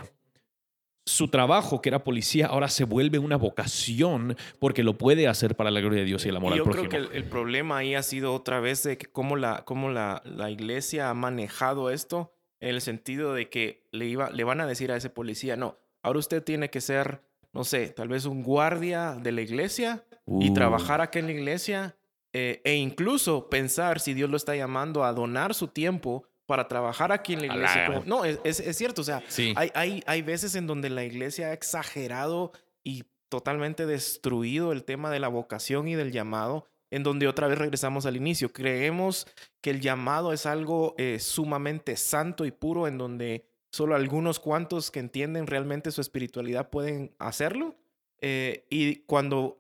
[1.06, 5.72] Su trabajo, que era policía, ahora se vuelve una vocación porque lo puede hacer para
[5.72, 6.84] la gloria de Dios y el amor al prójimo.
[6.84, 10.22] Yo creo que el, problema ahí ha sido otra vez de cómo, la, cómo la,
[10.24, 14.68] la iglesia ha manejado esto en el sentido de que le, iba, le van a
[14.68, 17.22] decir a ese policía, no, Ahora usted tiene que ser,
[17.54, 20.54] no sé, tal vez un guardia de la iglesia y uh.
[20.54, 21.98] trabajar aquí en la iglesia
[22.34, 27.12] eh, e incluso pensar si Dios lo está llamando a donar su tiempo para trabajar
[27.12, 28.04] aquí en la iglesia.
[28.06, 29.22] no, es, es, cierto, o sea,
[29.56, 32.52] hay, hay, hay veces en donde la iglesia ha exagerado
[32.84, 37.58] y totalmente destruido el tema de la vocación y del llamado, en donde otra vez
[37.58, 38.52] regresamos al inicio.
[38.52, 39.28] Creemos
[39.62, 44.92] que el llamado es algo eh, sumamente santo y puro, en donde Solo algunos cuantos
[44.92, 47.76] que entienden realmente su espiritualidad pueden hacerlo.
[48.22, 49.60] Eh, y cuando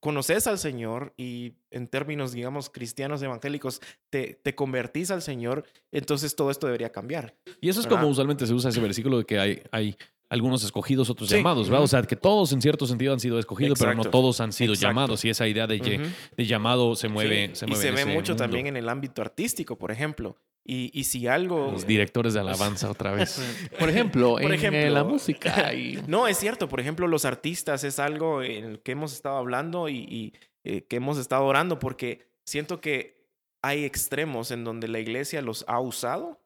[0.00, 6.36] conoces al Señor y en términos, digamos, cristianos evangélicos, te, te convertís al Señor, entonces
[6.36, 7.34] todo esto debería cambiar.
[7.60, 9.96] Y eso es como usualmente se usa ese versículo de que hay, hay
[10.28, 11.84] algunos escogidos, otros llamados, ¿verdad?
[11.84, 14.74] O sea, que todos en cierto sentido han sido escogidos, pero no todos han sido
[14.74, 15.24] llamados.
[15.24, 17.54] Y esa idea de, de llamado se mueve.
[17.54, 20.36] Se mueve y se ve mucho también en el ámbito artístico, por ejemplo.
[20.68, 21.70] Y, y, si algo...
[21.70, 23.40] Los directores de alabanza otra vez.
[23.78, 25.70] por ejemplo, en la música.
[26.08, 26.68] No, es cierto.
[26.68, 30.34] Por ejemplo, los artistas es algo en el que hemos estado hablando y,
[30.64, 33.28] eh, que hemos estado orando porque siento que
[33.62, 36.40] hay extremos en donde la iglesia los ha usado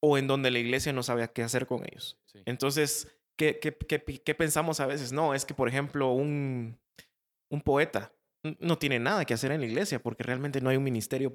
[0.00, 2.17] o en donde la iglesia no sabe qué hacer con ellos.
[2.46, 5.12] Entonces, ¿qué, qué, qué, qué pensamos a veces?
[5.12, 6.78] No, es que, por ejemplo, un,
[7.50, 8.12] un poeta
[8.60, 11.34] no tiene nada que hacer en la iglesia porque realmente no hay un ministerio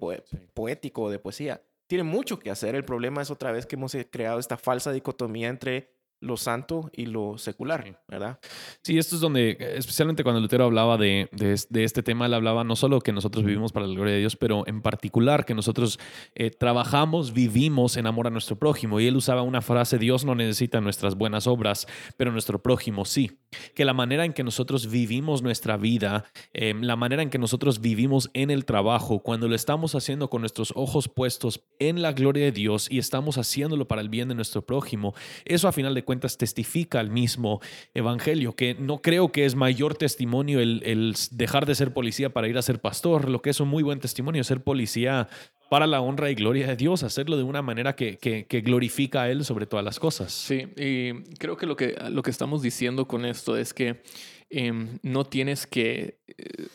[0.53, 2.75] poético o de poesía tiene mucho que hacer.
[2.75, 6.89] El problema es otra vez que hemos eh, creado esta falsa dicotomía entre lo santo
[6.93, 8.39] y lo secular, ¿verdad?
[8.81, 12.75] Sí, esto es donde, especialmente cuando Lutero hablaba de, de, este tema, él hablaba no
[12.75, 15.99] solo que nosotros vivimos para la gloria de Dios, pero en particular que nosotros
[16.35, 18.99] eh, trabajamos, vivimos en amor a nuestro prójimo.
[18.99, 23.39] Y él usaba una frase, Dios no necesita nuestras buenas obras, pero nuestro prójimo sí.
[23.75, 27.81] Que la manera en que nosotros vivimos nuestra vida, em, la manera en que nosotros
[27.81, 32.45] vivimos en el trabajo, cuando lo estamos haciendo con nuestros ojos puestos en la gloria
[32.45, 35.13] de Dios y estamos haciéndolo para el bien de nuestro prójimo,
[35.45, 37.61] eso a final de cuentas testifica al mismo
[37.93, 42.57] evangelio, que no creo que es mayor testimonio el, dejar de ser policía para ir
[42.57, 45.27] a ser pastor, lo que es un muy buen testimonio, ser policía
[45.69, 49.43] para la honra y gloria de Dios, hacerlo de una manera que, glorifica a Él
[49.43, 50.31] sobre todas las cosas.
[50.31, 54.01] Sí, y creo que lo que, lo que estamos diciendo con esto es que
[54.49, 56.19] em, no tienes que...
[56.27, 56.67] Eh,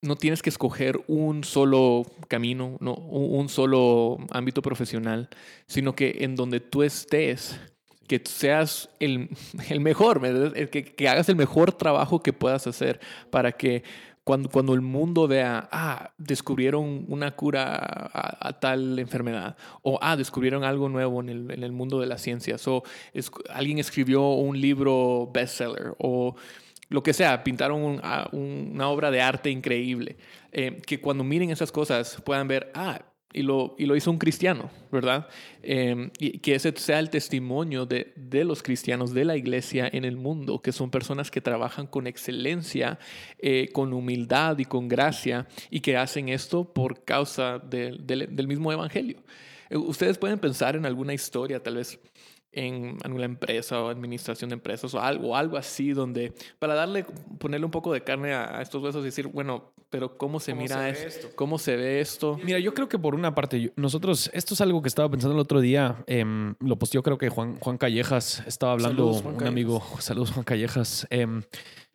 [0.00, 5.28] no tienes que escoger un solo camino, no, un solo ámbito profesional,
[5.66, 7.58] sino que en donde tú estés,
[8.08, 9.28] que seas el,
[9.68, 10.20] el mejor,
[10.70, 12.98] que, que hagas el mejor trabajo que puedas hacer
[13.30, 13.84] para que
[14.24, 20.64] cuando, cuando, el mundo vea, ah, descubrieron una cura a, tal enfermedad, o ah, descubrieron
[20.64, 22.82] algo nuevo en el, en el mundo de las ciencias, o
[23.48, 26.36] alguien escribió un libro bestseller, o
[26.90, 28.00] lo que sea, pintaron
[28.32, 30.18] una obra de arte increíble,
[30.52, 33.00] eh, que cuando miren esas cosas puedan ver, ah,
[33.32, 35.28] y lo, y lo hizo un cristiano, ¿verdad?
[35.62, 40.04] Em, y que ese sea el testimonio de, de, los cristianos de la iglesia en
[40.04, 42.98] el mundo, que son personas que trabajan con excelencia,
[43.38, 49.22] eh, con humildad y con gracia, y que hacen esto por causa del mismo evangelio.
[49.70, 52.00] Eh, ustedes pueden pensar en alguna historia, tal vez
[52.52, 57.04] en alguna empresa o administración de empresas o algo, algo así, donde para darle,
[57.38, 60.88] ponerle un poco de carne a, estos huesos y decir, bueno, pero ¿cómo se mira
[60.88, 61.28] esto?
[61.34, 62.38] ¿Cómo se ve esto?
[62.42, 65.40] Mira, yo creo que por una parte, nosotros, esto es algo que estaba pensando el
[65.40, 66.24] otro día, eh,
[66.60, 71.06] lo posteó creo que Juan, Juan Callejas, estaba hablando, un amigo, saludos Juan Callejas.
[71.10, 71.26] Eh,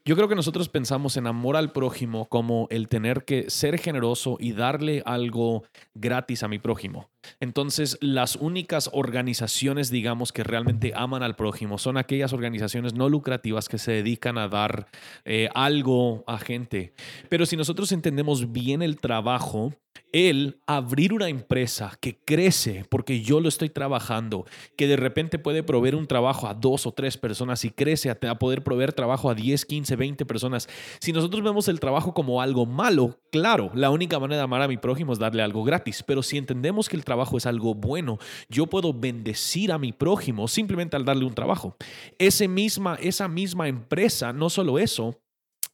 [0.05, 4.35] yo creo que nosotros pensamos en amor al prójimo como el tener que ser generoso
[4.37, 5.63] y darle algo
[5.93, 7.09] gratis a mi prójimo.
[7.39, 13.69] Entonces, las únicas organizaciones, digamos, que realmente aman al prójimo son aquellas organizaciones no lucrativas
[13.69, 14.87] que se dedican a dar
[15.23, 16.93] eh, algo a gente.
[17.29, 19.73] Pero si nosotros entendemos bien el trabajo,
[20.13, 24.45] el abrir una empresa que crece porque yo lo estoy trabajando,
[24.77, 28.39] que de repente puede proveer un trabajo a dos o tres personas y crece a,
[28.39, 30.69] poder proveer trabajo a 10, 15, 20 personas.
[30.99, 34.67] Si nosotros vemos el trabajo como algo malo, claro, la única manera de amar a
[34.67, 38.19] mi prójimo es darle algo gratis, pero si entendemos que el trabajo es algo bueno,
[38.49, 41.75] yo puedo bendecir a mi prójimo simplemente al darle un trabajo.
[42.19, 45.22] Ese misma, esa misma empresa, no solo eso,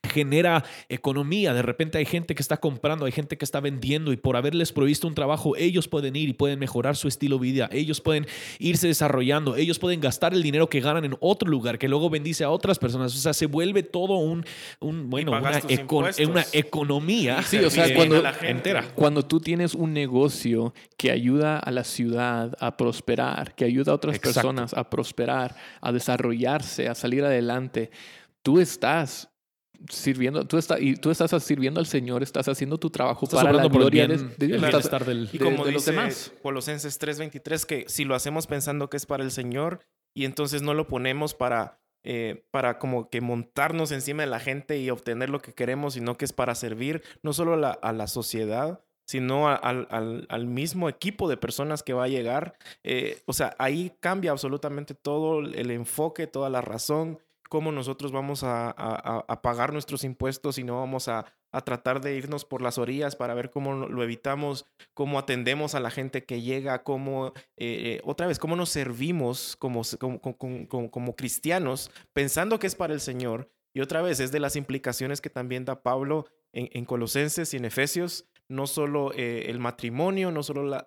[0.09, 1.53] genera economía.
[1.53, 4.71] De repente hay gente que está comprando, hay gente que está vendiendo y por haberles
[4.71, 8.27] provisto un trabajo, ellos pueden ir y pueden mejorar su estilo de vida, ellos pueden
[8.59, 12.43] irse desarrollando, ellos pueden gastar el dinero que ganan en otro lugar que luego bendice
[12.43, 13.15] a otras personas.
[13.15, 14.45] O sea, se vuelve todo un,
[14.79, 15.61] un bueno, una,
[16.27, 17.41] una, economía.
[17.43, 18.85] Sí, o sea, cuando, entera.
[18.95, 23.95] cuando tú tienes un negocio que ayuda a la ciudad a prosperar, que ayuda a
[23.95, 27.91] otras personas a prosperar, a desarrollarse, a salir adelante,
[28.41, 29.29] tú estás
[29.87, 33.67] sirviendo, tú, estás y tú estás sirviendo al Señor, estás haciendo tu trabajo para la
[33.67, 34.61] gloria de, Dios.
[35.33, 36.33] y como dice los demás.
[36.41, 39.79] Colosenses 3:23, que si lo hacemos pensando que es para el Señor
[40.13, 44.79] y entonces no lo ponemos para, eh, para como que montarnos encima de la gente
[44.79, 48.81] y obtener lo que queremos, sino que es para servir no solo a la, sociedad,
[49.07, 49.87] sino al,
[50.29, 52.57] al, mismo equipo de personas que va a llegar.
[52.83, 58.43] Eh, o sea, ahí cambia absolutamente todo el enfoque, toda la razón cómo nosotros vamos
[58.43, 61.25] a, pagar nuestros impuestos y no vamos a,
[61.65, 65.89] tratar de irnos por las orillas para ver cómo lo evitamos, cómo atendemos a la
[65.89, 69.81] gente que llega, cómo, eh, eh, otra vez, cómo nos servimos como,
[71.17, 73.49] cristianos, pensando que es para el Señor.
[73.73, 77.65] Y otra vez, es de las implicaciones que también da Pablo en, Colosenses y en
[77.65, 80.85] Efesios, no solo eh, el matrimonio, no solo la,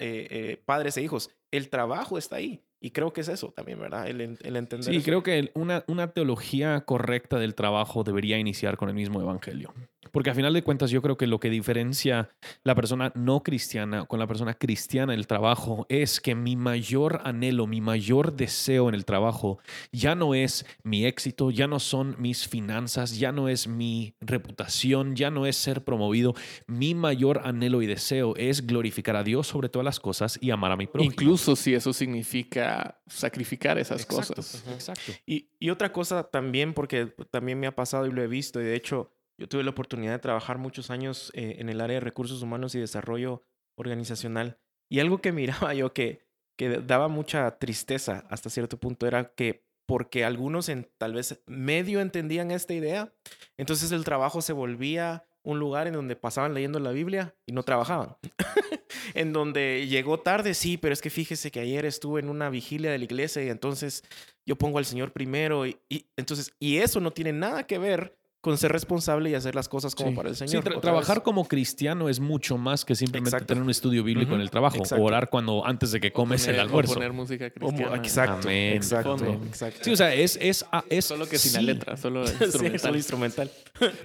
[0.65, 2.63] padres e hijos, el trabajo está ahí.
[2.85, 4.09] Y creo que es eso también, ¿verdad?
[4.09, 4.93] El, el entender.
[4.93, 9.73] Sí, creo que una, una teología correcta del trabajo debería iniciar con el mismo evangelio.
[10.13, 12.29] Porque a final de cuentas yo creo que lo que diferencia
[12.63, 17.21] la persona no cristiana con la persona cristiana en el trabajo es que mi mayor
[17.25, 19.59] anhelo, mi mayor deseo en el trabajo
[19.91, 25.17] ya no es mi éxito, ya no son mis finanzas, ya no es mi reputación,
[25.17, 26.35] ya no es ser promovido.
[26.67, 30.73] Mi mayor anhelo y deseo es glorificar a Dios sobre todas las cosas y amar
[30.73, 31.11] a mi prójimo.
[31.11, 34.63] Incluso si eso significa sacrificar esas cosas.
[34.69, 35.13] Exacto.
[35.27, 38.65] Y, y otra cosa también, porque también me ha pasado y lo he visto, y
[38.65, 42.01] de hecho yo tuve la oportunidad de trabajar muchos años eh, en el área de
[42.01, 43.43] recursos humanos y desarrollo
[43.77, 44.59] organizacional.
[44.89, 49.65] Y algo que miraba yo que, que daba mucha tristeza hasta cierto punto era que
[49.87, 53.13] porque algunos en, tal vez medio entendían esta idea,
[53.57, 57.63] entonces el trabajo se volvía un lugar en donde pasaban leyendo la Biblia y no
[57.65, 58.17] trabajaban.
[59.15, 62.93] en donde llegó tarde, sí, pero es que fíjese que ayer estuve en una vigilia
[62.93, 64.05] de la iglesia y entonces
[64.47, 68.17] yo pongo al Señor primero y, y entonces y eso no tiene nada que ver
[68.43, 70.65] con ser responsable y hacer las cosas como para el Señor.
[70.65, 74.51] Sí, trabajar como cristiano es mucho más que simplemente tener un estudio bíblico en el
[74.51, 74.83] trabajo.
[74.99, 76.95] O orar cuando antes de que comes el almuerzo.
[76.95, 77.97] poner música cristiana.
[77.97, 79.41] exacto, exacto,
[79.81, 80.37] Sí, o sea, es...
[80.43, 82.81] es, es solo que sin la letra, solo instrumental.
[82.81, 83.51] solo instrumental.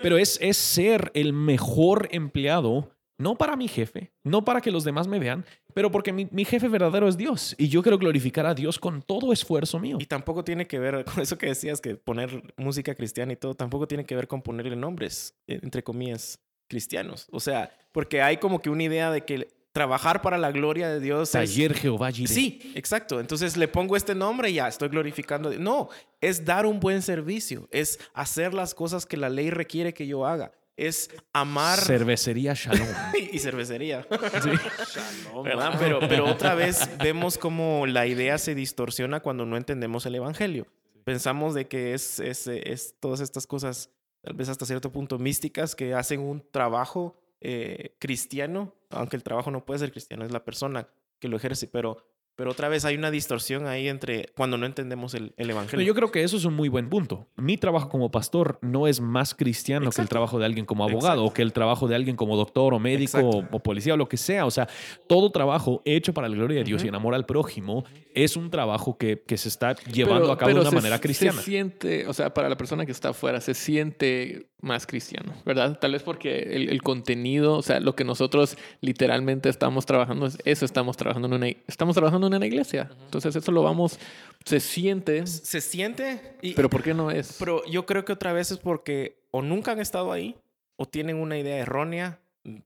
[0.04, 4.84] Pero es, es ser el mejor empleado no para mi jefe, no para que los
[4.84, 8.53] demás me vean, pero porque mi, jefe verdadero es Dios y yo quiero glorificar a
[8.53, 9.97] Dios con todo esfuerzo mío.
[9.99, 13.56] Y tampoco tiene que ver con eso que decías, que poner música cristiana y todo,
[13.56, 17.27] tampoco tiene que ver con ponerle nombres, eh, entre comillas, cristianos.
[17.32, 20.99] O sea, porque hay como que una idea de que trabajar para la gloria de
[20.99, 21.30] Dios.
[21.30, 22.34] es- Taller Jehová Jireh.
[22.34, 23.19] Sí, exacto.
[23.19, 25.51] Entonces le pongo este nombre y ya estoy glorificando.
[25.60, 30.08] No, es dar un buen servicio, es hacer las cosas que la ley requiere que
[30.08, 32.87] yo haga, es amar Cervecería Shalom.
[33.31, 34.07] y cervecería.
[35.43, 35.75] ¿Verdad?
[35.79, 40.67] Pero, pero otra vez vemos como la idea se distorsiona cuando no entendemos el evangelio.
[41.03, 43.89] Pensamos de que es, es, es todas estas cosas,
[44.21, 49.49] tal vez hasta cierto punto místicas, que hacen un trabajo eh, cristiano, aunque el trabajo
[49.51, 50.88] no puede ser cristiano, es la persona
[51.19, 52.05] que lo ejerce, pero,
[52.38, 55.85] pero otra vez hay una distorsión ahí entre cuando no entendemos el, el evangelio.
[55.85, 57.27] yo creo que eso es un muy buen punto.
[57.35, 61.15] Mi trabajo como pastor no es más cristiano que el trabajo de alguien como abogado
[61.15, 61.25] Exacto.
[61.25, 63.19] o que el trabajo de alguien como doctor o médico
[63.51, 64.45] o, policía o lo que sea.
[64.45, 64.69] O sea,
[65.07, 67.83] todo trabajo hecho para la gloria de Dios y en amor al prójimo
[68.13, 70.99] es un trabajo que, que se está llevando Pero- a cabo de una se- manera
[71.01, 71.39] cristiana.
[71.39, 75.78] Se siente, o sea, para la persona que está afuera, se siente más cristiano, ¿verdad?
[75.80, 80.38] Tal vez porque el, el contenido, o sea, lo que nosotros literalmente estamos trabajando, es
[80.45, 82.89] eso estamos trabajando en una, estamos trabajando en una iglesia.
[83.05, 83.99] Entonces eso lo vamos,
[84.45, 87.36] se siente, Se siente, y, pero ¿por qué no es?
[87.39, 90.36] Pero yo creo que otra vez es porque o nunca han estado ahí
[90.76, 92.20] o tienen una idea errónea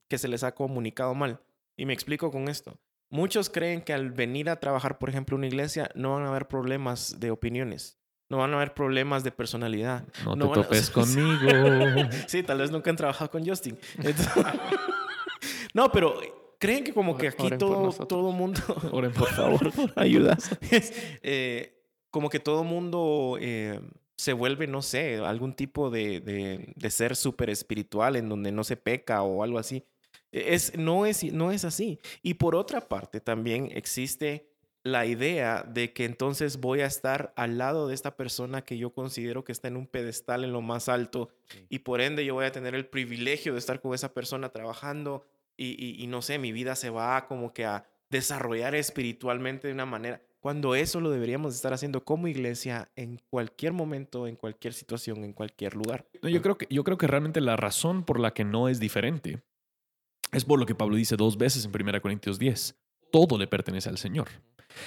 [0.08, 1.42] que se les ha comunicado mal.
[1.76, 2.78] Y me explico con esto.
[3.10, 6.30] Muchos creen que al venir a trabajar, por ejemplo, en una iglesia, no van a
[6.30, 7.98] haber problemas de opiniones.
[8.32, 10.06] No van a haber problemas de personalidad.
[10.26, 10.92] No, no te van a- topes sí.
[10.94, 12.10] conmigo.
[12.28, 13.78] Sí, tal vez nunca han trabajado con Justin.
[13.98, 14.30] Entonces-
[15.74, 16.20] no, pero
[16.60, 18.62] creen que como que aquí Oren todo, todo mundo...
[18.92, 19.72] Oren, por favor.
[19.96, 20.38] ayuda.
[21.22, 21.78] Eh,
[22.10, 23.80] como que todo mundo eh,
[24.18, 28.64] se vuelve, no sé, algún tipo de, de, de ser súper espiritual en donde no
[28.64, 29.86] se peca o algo así.
[30.32, 32.00] Es, no, es, no es así.
[32.22, 34.51] Y por otra parte, también existe
[34.84, 38.92] la idea de que entonces voy a estar al lado de esta persona que yo
[38.94, 41.30] considero que está en un pedestal en lo más alto
[41.70, 45.24] y por ende yo voy a tener el privilegio de estar con esa persona trabajando
[45.56, 49.74] y, y- y no sé, mi vida se va como que a desarrollar espiritualmente de
[49.74, 54.74] una manera, cuando eso lo deberíamos estar haciendo como iglesia en cualquier momento, en cualquier
[54.74, 56.08] situación, en cualquier lugar.
[56.24, 58.80] No, yo, creo que, yo creo que realmente la razón por la que no es
[58.80, 59.44] diferente
[60.32, 62.76] es por lo que Pablo dice dos veces en 1 Corintios 10.
[63.12, 64.30] Todo le pertenece al Señor.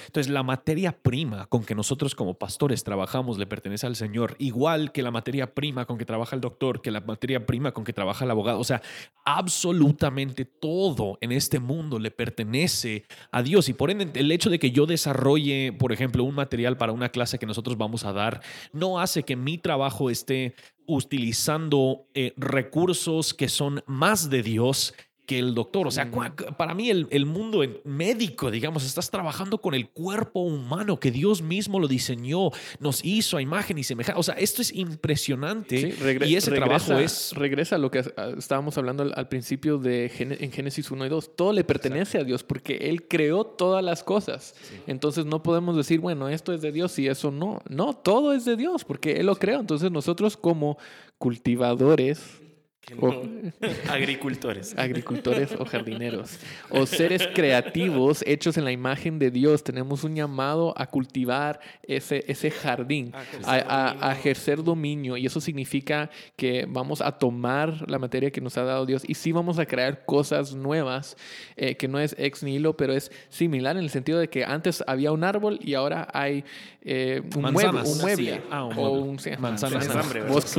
[0.07, 4.91] Entonces, la materia prima con que nosotros como pastores trabajamos le pertenece al Señor, igual
[4.91, 7.93] que la materia prima con que trabaja el doctor, que la materia prima con que
[7.93, 8.59] trabaja el abogado.
[8.59, 8.81] O sea,
[9.25, 13.69] absolutamente todo en este mundo le pertenece a Dios.
[13.69, 17.09] Y por ende, el hecho de que yo desarrolle, por ejemplo, un material para una
[17.09, 20.55] clase que nosotros vamos a dar, no hace que mi trabajo esté
[20.87, 24.93] utilizando eh, recursos que son más de Dios
[25.25, 25.87] que el doctor.
[25.87, 26.09] O sea,
[26.57, 31.41] para mí el, el mundo médico, digamos, estás trabajando con el cuerpo humano que Dios
[31.41, 34.19] mismo lo diseñó, nos hizo a imagen y semejanza.
[34.19, 35.93] O sea, esto es impresionante Sí,
[36.25, 37.31] y ese trabajo es...
[37.35, 38.03] Regresa a lo que
[38.37, 41.35] estábamos hablando al, al principio de en Génesis 1 y 2.
[41.35, 44.55] Todo le pertenece a Dios porque Él creó todas las cosas.
[44.87, 47.61] Entonces no podemos decir, bueno, esto es de Dios y eso no.
[47.69, 49.59] No, todo es de Dios porque Él lo creó.
[49.59, 50.77] Entonces nosotros como
[51.17, 52.41] cultivadores
[52.85, 53.51] Que o- no-
[53.91, 54.75] Agricultores.
[54.77, 56.37] agricultores o jardineros
[56.69, 59.63] o seres creativos hechos en la imagen de Dios.
[59.63, 64.11] Tenemos un llamado a cultivar ese, ese jardín, A ejercer a, a- a dominio.
[64.11, 68.85] ejercer dominio y eso significa que vamos a tomar la materia que nos ha dado
[68.85, 71.17] Dios y sí vamos a crear cosas nuevas
[71.55, 74.83] eh, que no es ex nihilo, pero es similar en el sentido de que antes
[74.85, 76.43] había un árbol y ahora hay
[76.87, 77.89] eh, un, mueble, Manzanas.
[77.89, 78.33] un mueble.
[78.35, 78.41] Sí.
[78.51, 79.87] Ah, un o un- sí, Manzanas.
[80.29, 80.55] ¿Vos,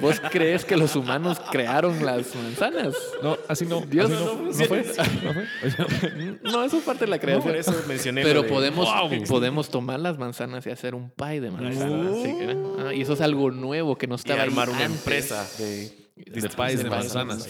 [0.00, 2.94] ¿Vos crees que los humanos crearon las manzanas?
[3.22, 3.82] No, así no.
[3.82, 4.68] Dios así no, no no funciona.
[4.68, 4.82] fue.
[5.78, 6.38] No fue.
[6.42, 7.42] No, eso es parte de la No, creación.
[7.44, 8.22] por eso mencioné.
[8.22, 9.10] Pero de- podemos, Wow.
[9.28, 12.06] podemos tomar las manzanas y hacer un pie de manzanas.
[12.10, 12.22] Uh.
[12.24, 12.56] Sí, ¿eh?
[12.78, 14.98] Ah, y eso es algo nuevo que no y estaba ahí armar una antes.
[14.98, 17.46] empresa de, De pies de manzanas.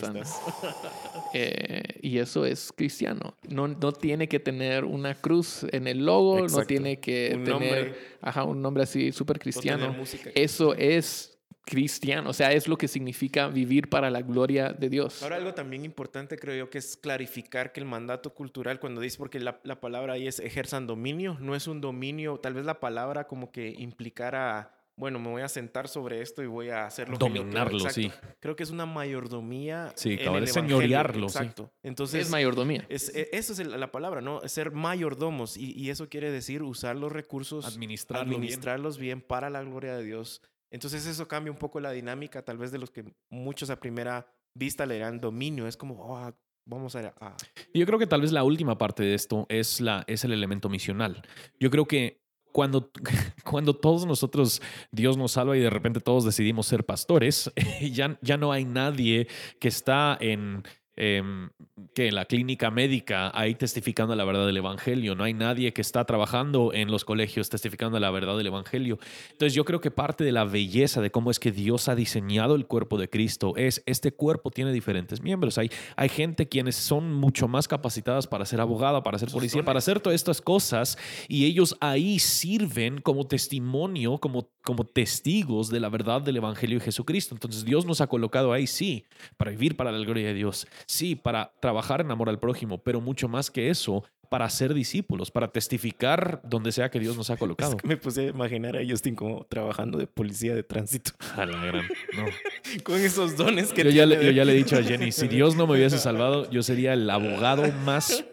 [1.38, 3.34] Eh, y eso es cristiano.
[3.48, 7.50] No, no tiene que tener una cruz en el logo, no tiene que Un tener
[7.60, 7.94] nombre.
[8.22, 9.94] ajá, un nombre así súper cristiano.
[10.34, 11.32] Eso es
[11.66, 15.20] cristiano, o sea, es lo que significa vivir para la gloria de Dios.
[15.24, 19.18] Ahora algo también importante creo yo que es clarificar que el mandato cultural cuando dice,
[19.18, 22.78] porque la, la palabra ahí es ejerzan dominio, no es un dominio, tal vez la
[22.78, 27.18] palabra como que implicara, bueno, me voy a sentar sobre esto y voy a hacerlo.
[27.18, 28.10] Dominarlo, sí.
[28.40, 29.92] Creo que es una mayordomía.
[29.94, 31.38] Sí, el es señorearlo, sí.
[31.38, 31.70] Exacto.
[31.82, 32.84] Entonces, es mayordomía.
[32.88, 34.40] es, e- eso es la palabra, ¿no?
[34.48, 35.56] Ser mayordomos.
[35.56, 38.40] Y, y eso quiere decir usar los recursos, Administrarlo bien.
[38.40, 39.20] administrarlos bien.
[39.20, 40.40] para la gloria de Dios.
[40.70, 44.26] Entonces eso cambia un poco la dinámica, tal vez de los que muchos a primera
[44.54, 45.66] vista le dan dominio.
[45.66, 46.32] Es como, "Oh,
[46.66, 47.14] vamos a...
[47.20, 47.36] a-
[47.72, 50.32] Y Yo creo que tal vez la última parte de esto es, la, es el
[50.32, 51.22] elemento misional.
[51.60, 52.24] Yo creo que
[52.56, 52.90] cuando,
[53.44, 57.52] cuando todos nosotros, Dios nos salva y de repente todos decidimos ser pastores,
[57.92, 59.28] ya, ya no hay nadie
[59.60, 60.62] que está en,
[60.96, 61.50] em,
[61.94, 65.14] que la clínica médica ahí testificando la verdad del Evangelio.
[65.14, 68.98] No hay nadie que está trabajando en los colegios testificando la verdad del Evangelio.
[69.30, 72.54] Entonces yo creo que parte de la belleza de cómo es que Dios ha diseñado
[72.54, 75.58] el cuerpo de Cristo es, este cuerpo tiene diferentes miembros.
[75.58, 79.78] Hay, hay gente quienes son mucho más capacitadas para ser abogada, para ser policía, para
[79.78, 85.88] hacer todas estas cosas y ellos ahí sirven como testimonio, como, como testigos de la
[85.88, 87.36] verdad del Evangelio de Jesucristo.
[87.36, 89.06] Entonces Dios nos ha colocado ahí, sí,
[89.36, 93.00] para vivir para la gloria de Dios, sí, para trabajar en amor al prójimo, pero
[93.00, 97.36] mucho más que eso, para ser discípulos, para testificar donde sea que Dios nos ha
[97.38, 97.76] colocado.
[97.84, 101.12] me puse a imaginar a Justin como trabajando de policía de tránsito.
[101.36, 101.86] A la gran,
[102.16, 102.24] no.
[102.82, 105.28] Con esos dones que yo ya, le, yo ya le he dicho a Jenny, si
[105.28, 108.24] Dios no me hubiese salvado, yo sería el abogado más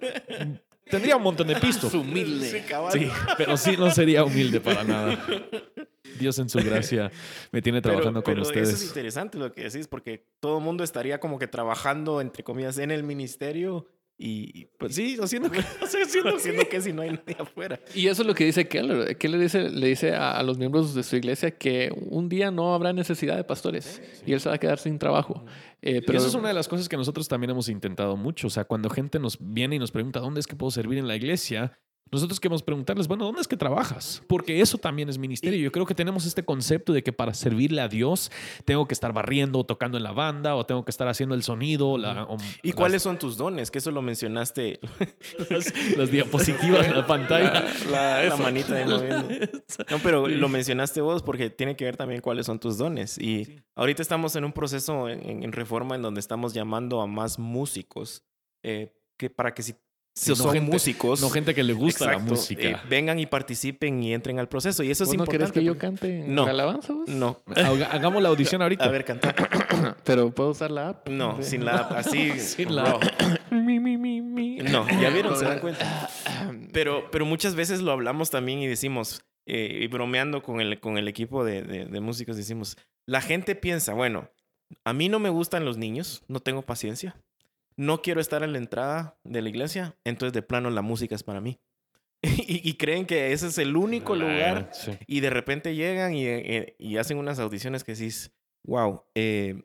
[0.93, 1.93] Tendría un montón de pistos.
[1.93, 2.63] Humilde.
[2.91, 5.25] Sí, pero sí no sería humilde para nada.
[6.19, 7.11] Dios en su gracia
[7.51, 8.69] me tiene trabajando con ustedes.
[8.69, 12.43] Eso es interesante lo que decís, porque todo el mundo estaría como que trabajando, entre
[12.43, 13.87] comillas, en el ministerio
[14.17, 17.79] y pues sí, haciendo que, haciendo, que si no hay nadie afuera.
[17.95, 19.17] Y eso es lo que dice Keller.
[19.17, 22.93] Keller dice, le dice a, los miembros de su iglesia que un día no habrá
[22.93, 25.43] necesidad de pastores y él se va a quedar sin trabajo.
[25.81, 28.47] Eh, pero eso es una de las cosas que nosotros también hemos intentado mucho.
[28.47, 31.07] O sea, cuando gente nos viene y nos pregunta dónde es que puedo servir en
[31.07, 31.77] la iglesia,
[32.13, 34.21] nosotros queremos preguntarles, bueno, ¿dónde es que trabajas?
[34.27, 35.59] Porque eso también es ministerio.
[35.59, 38.31] Yo creo que tenemos este concepto de que para servirle a Dios
[38.65, 41.41] tengo que estar barriendo o tocando en la banda o tengo que estar haciendo el
[41.41, 41.97] sonido.
[42.61, 43.71] ¿Y cuáles son tus dones?
[43.71, 44.79] Que eso lo mencionaste.
[45.49, 47.65] las, diapositivas en la pantalla.
[47.91, 49.27] La, manita de moviendo.
[49.89, 53.17] No, pero lo mencionaste vos porque tiene que ver también cuáles son tus dones.
[53.17, 58.23] Y ahorita estamos en un proceso en, reforma en donde estamos llamando a más músicos.
[58.61, 59.75] Eh, que para que si
[60.15, 61.21] si son músicos.
[61.21, 62.61] No gente que le gusta la música.
[62.61, 64.83] Eh, vengan y participen y entren al proceso.
[64.83, 65.37] Y eso es importante.
[65.37, 66.45] ¿No quieres que yo cante no.
[66.45, 66.93] alabanza?
[67.07, 67.41] No.
[67.55, 68.85] Hagamos la audición ahorita.
[68.85, 69.33] A ver, canta.
[70.03, 71.09] Pero ¿puedo usar la app?
[71.09, 71.91] No, sin la app.
[71.97, 72.39] Así.
[72.39, 73.03] sin la app.
[73.51, 74.57] mi, mi, mi, mi.
[74.57, 76.09] No, ya vieron, se dan cuenta.
[76.71, 80.97] Pero, pero muchas veces lo hablamos también y decimos, eh, y bromeando con el, con
[80.97, 84.29] el equipo de, de, de músicos, decimos, la gente piensa, bueno,
[84.85, 87.15] a mí no me gustan los niños, no tengo paciencia
[87.77, 91.23] no quiero estar en la entrada de la iglesia, entonces de plano la música es
[91.23, 91.59] para mí.
[92.23, 94.71] y, creen que ese es el único lugar
[95.07, 96.25] y de repente llegan y,
[96.77, 98.31] y, hacen unas audiciones que decís,
[98.65, 99.03] wow.
[99.13, 99.61] Eh,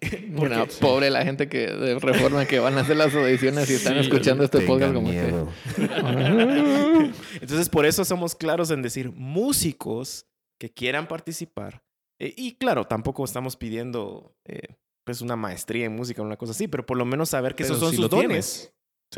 [0.28, 3.98] bueno, pobre la gente que de Reforma que van a hacer las audiciones y están
[3.98, 5.28] escuchando este podcast como que...
[7.40, 10.26] Entonces por eso somos claros en decir músicos
[10.58, 11.82] que quieran participar.
[12.18, 14.76] Eh, y claro, tampoco estamos pidiendo eh,
[15.08, 17.78] pues una maestría en música, una cosa así, pero por lo menos saber que esos
[17.78, 18.74] son sus dones.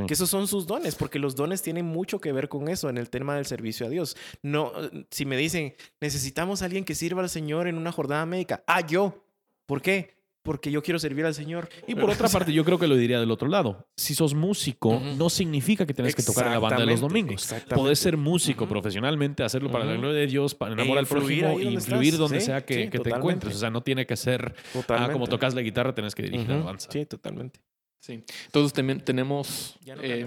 [0.07, 2.97] Que esos son sus dones, porque los dones tienen mucho que ver con eso en
[2.97, 4.17] el tema del servicio a Dios.
[4.41, 4.71] No,
[5.11, 8.63] si me dicen, necesitamos a alguien que sirva al Señor en una jornada médica.
[8.69, 9.25] Ah, yo.
[9.67, 10.15] ¿Por qué?
[10.51, 11.69] Porque yo quiero servir al Señor.
[11.87, 13.87] Y por otra parte, yo creo que lo diría del otro lado.
[13.97, 17.55] Si sos músico, no significa que tienes que tocar en la banda de los domingos.
[17.73, 21.69] Puedes ser músico profesionalmente, hacerlo para la gloria de Dios, para enamorar al prójimo y
[21.69, 23.55] influir donde sea que, te encuentres.
[23.55, 24.57] O sea, no tiene que ser
[24.89, 26.91] ah, como tocas la guitarra, tienes que dirigir la alabanza.
[26.91, 27.61] Sí, totalmente.
[28.01, 28.25] Sí.
[28.47, 29.79] Entonces también tenemos.
[29.85, 30.27] Ya no, eh,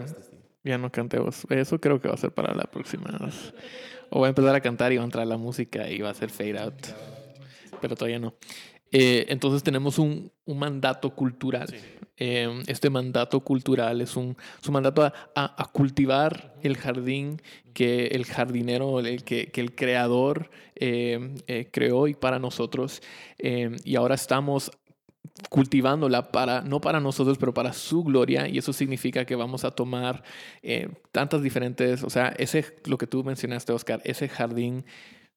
[0.64, 1.46] ya no cantemos.
[1.50, 3.10] Eso creo que va a ser para la próxima.
[4.10, 6.14] O voy a empezar a cantar y va a entrar la música y va a
[6.14, 6.88] ser fade out.
[7.82, 8.36] Pero todavía no.
[8.96, 11.68] Eh, entonces tenemos un, un mandato cultural.
[12.16, 14.38] Eh, este mandato cultural es un,
[14.68, 17.42] un mandato a, a, cultivar el jardín
[17.74, 23.02] que el jardinero, el, que, que el creador eh, creó y para nosotros.
[23.40, 24.72] y ahora estamos
[25.50, 28.48] cultivándola para, no para nosotros, pero para su gloria.
[28.48, 30.24] Y eso significa que vamos a tomar
[31.12, 34.86] tantas diferentes, o sea, ese, lo que tú mencionaste, Oscar, ese jardín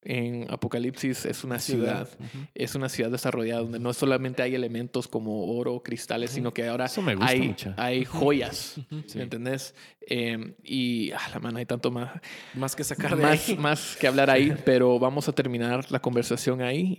[0.09, 2.09] en Apocalipsis es una ciudad,
[2.55, 6.87] es una ciudad desarrollada donde no solamente hay elementos como oro, cristales, sino que ahora
[7.21, 8.77] hay, hay joyas,
[9.15, 9.75] ¿me entendés?
[10.09, 12.21] Em, y a ah, la mano hay tanto más,
[12.55, 13.57] más que sacar más, ahí.
[13.57, 16.99] más que hablar ahí, pero vamos a terminar la conversación ahí.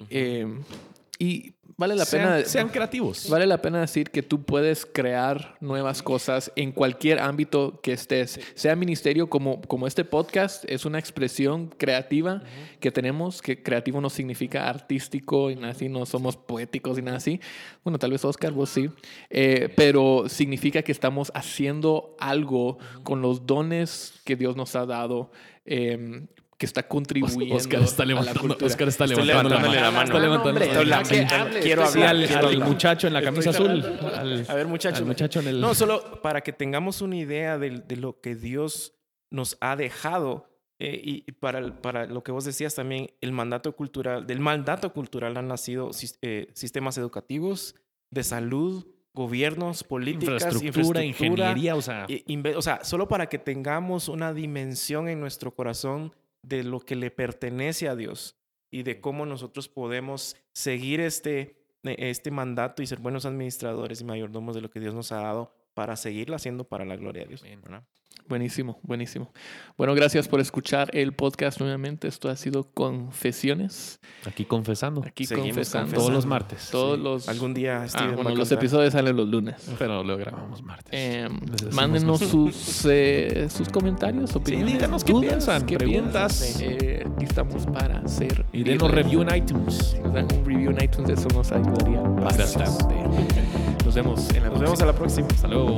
[1.20, 2.43] Y vale la pena.
[2.45, 3.30] Sean creativos.
[3.30, 8.39] Vale la pena decir que tú puedes crear nuevas cosas en cualquier ámbito que estés.
[8.55, 12.43] Sea ministerio como, como este podcast, es una expresión creativa
[12.80, 17.18] que tenemos, que creativo no significa artístico y nada así, no somos poéticos y nada
[17.18, 17.39] así.
[17.84, 18.89] Bueno, tal vez Oscar, vos sí.
[19.30, 25.32] Eh, pero significa que estamos haciendo algo con los dones que Dios nos ha dado.
[25.66, 26.28] Eh,
[26.58, 30.03] que está contribuyendo Oscar está levantando, a la Oscar está levantando la, mano.
[30.03, 31.60] Está levantando la mano.
[31.62, 33.84] Quiero hablar al, muchacho en la camisa azul.
[34.47, 35.05] a ver, muchacho.
[35.05, 35.62] muchacho en el...
[35.62, 38.95] No, solo para que tengamos una idea de, de lo que Dios
[39.30, 40.47] nos ha dejado
[40.80, 45.36] eh, y para, para lo que vos decías también, el mandato cultural, del mandato cultural
[45.36, 45.89] han nacido
[46.22, 47.76] eh, sistemas educativos,
[48.12, 52.05] de salud, gobiernos, políticas, infraestructura, ingeniería, o sea.
[52.55, 56.14] O sea, solo para que tengamos una dimensión en nuestro corazón
[56.47, 58.37] de lo que le pertenece a Dios
[58.71, 64.55] y de cómo nosotros podemos seguir este, este mandato y ser buenos administradores y mayordomos
[64.55, 67.43] de lo que Dios nos ha dado para seguirlo haciendo para la gloria de Dios.
[68.28, 69.32] Buenísimo, buenísimo.
[69.78, 72.09] Bueno, gracias por escuchar el podcast nuevamente.
[72.09, 74.01] Esto ha sido Confesiones.
[74.25, 75.01] Aquí confesando.
[75.05, 75.93] Aquí confesando.
[75.93, 76.69] Todos los martes.
[76.69, 77.30] Todos los.
[77.30, 77.86] Algún día.
[77.93, 79.55] Ah, bueno, los episodios salen los lunes.
[79.80, 80.89] Pero lo grabamos martes.
[80.91, 81.30] Eh,
[81.71, 84.71] mándenos sus, eh, sus comentarios, opiniones.
[84.71, 86.59] Sí, díganos qué piensan, qué preguntas.
[86.59, 88.45] Eh, aquí estamos para hacer.
[88.51, 89.93] Y denos review en iTunes.
[89.93, 92.95] Si nos dan un review en iTunes, eso nos ayudaría bastante.
[93.86, 95.28] Nos vemos en la Nos vemos a la próxima.
[95.30, 95.78] Hasta luego.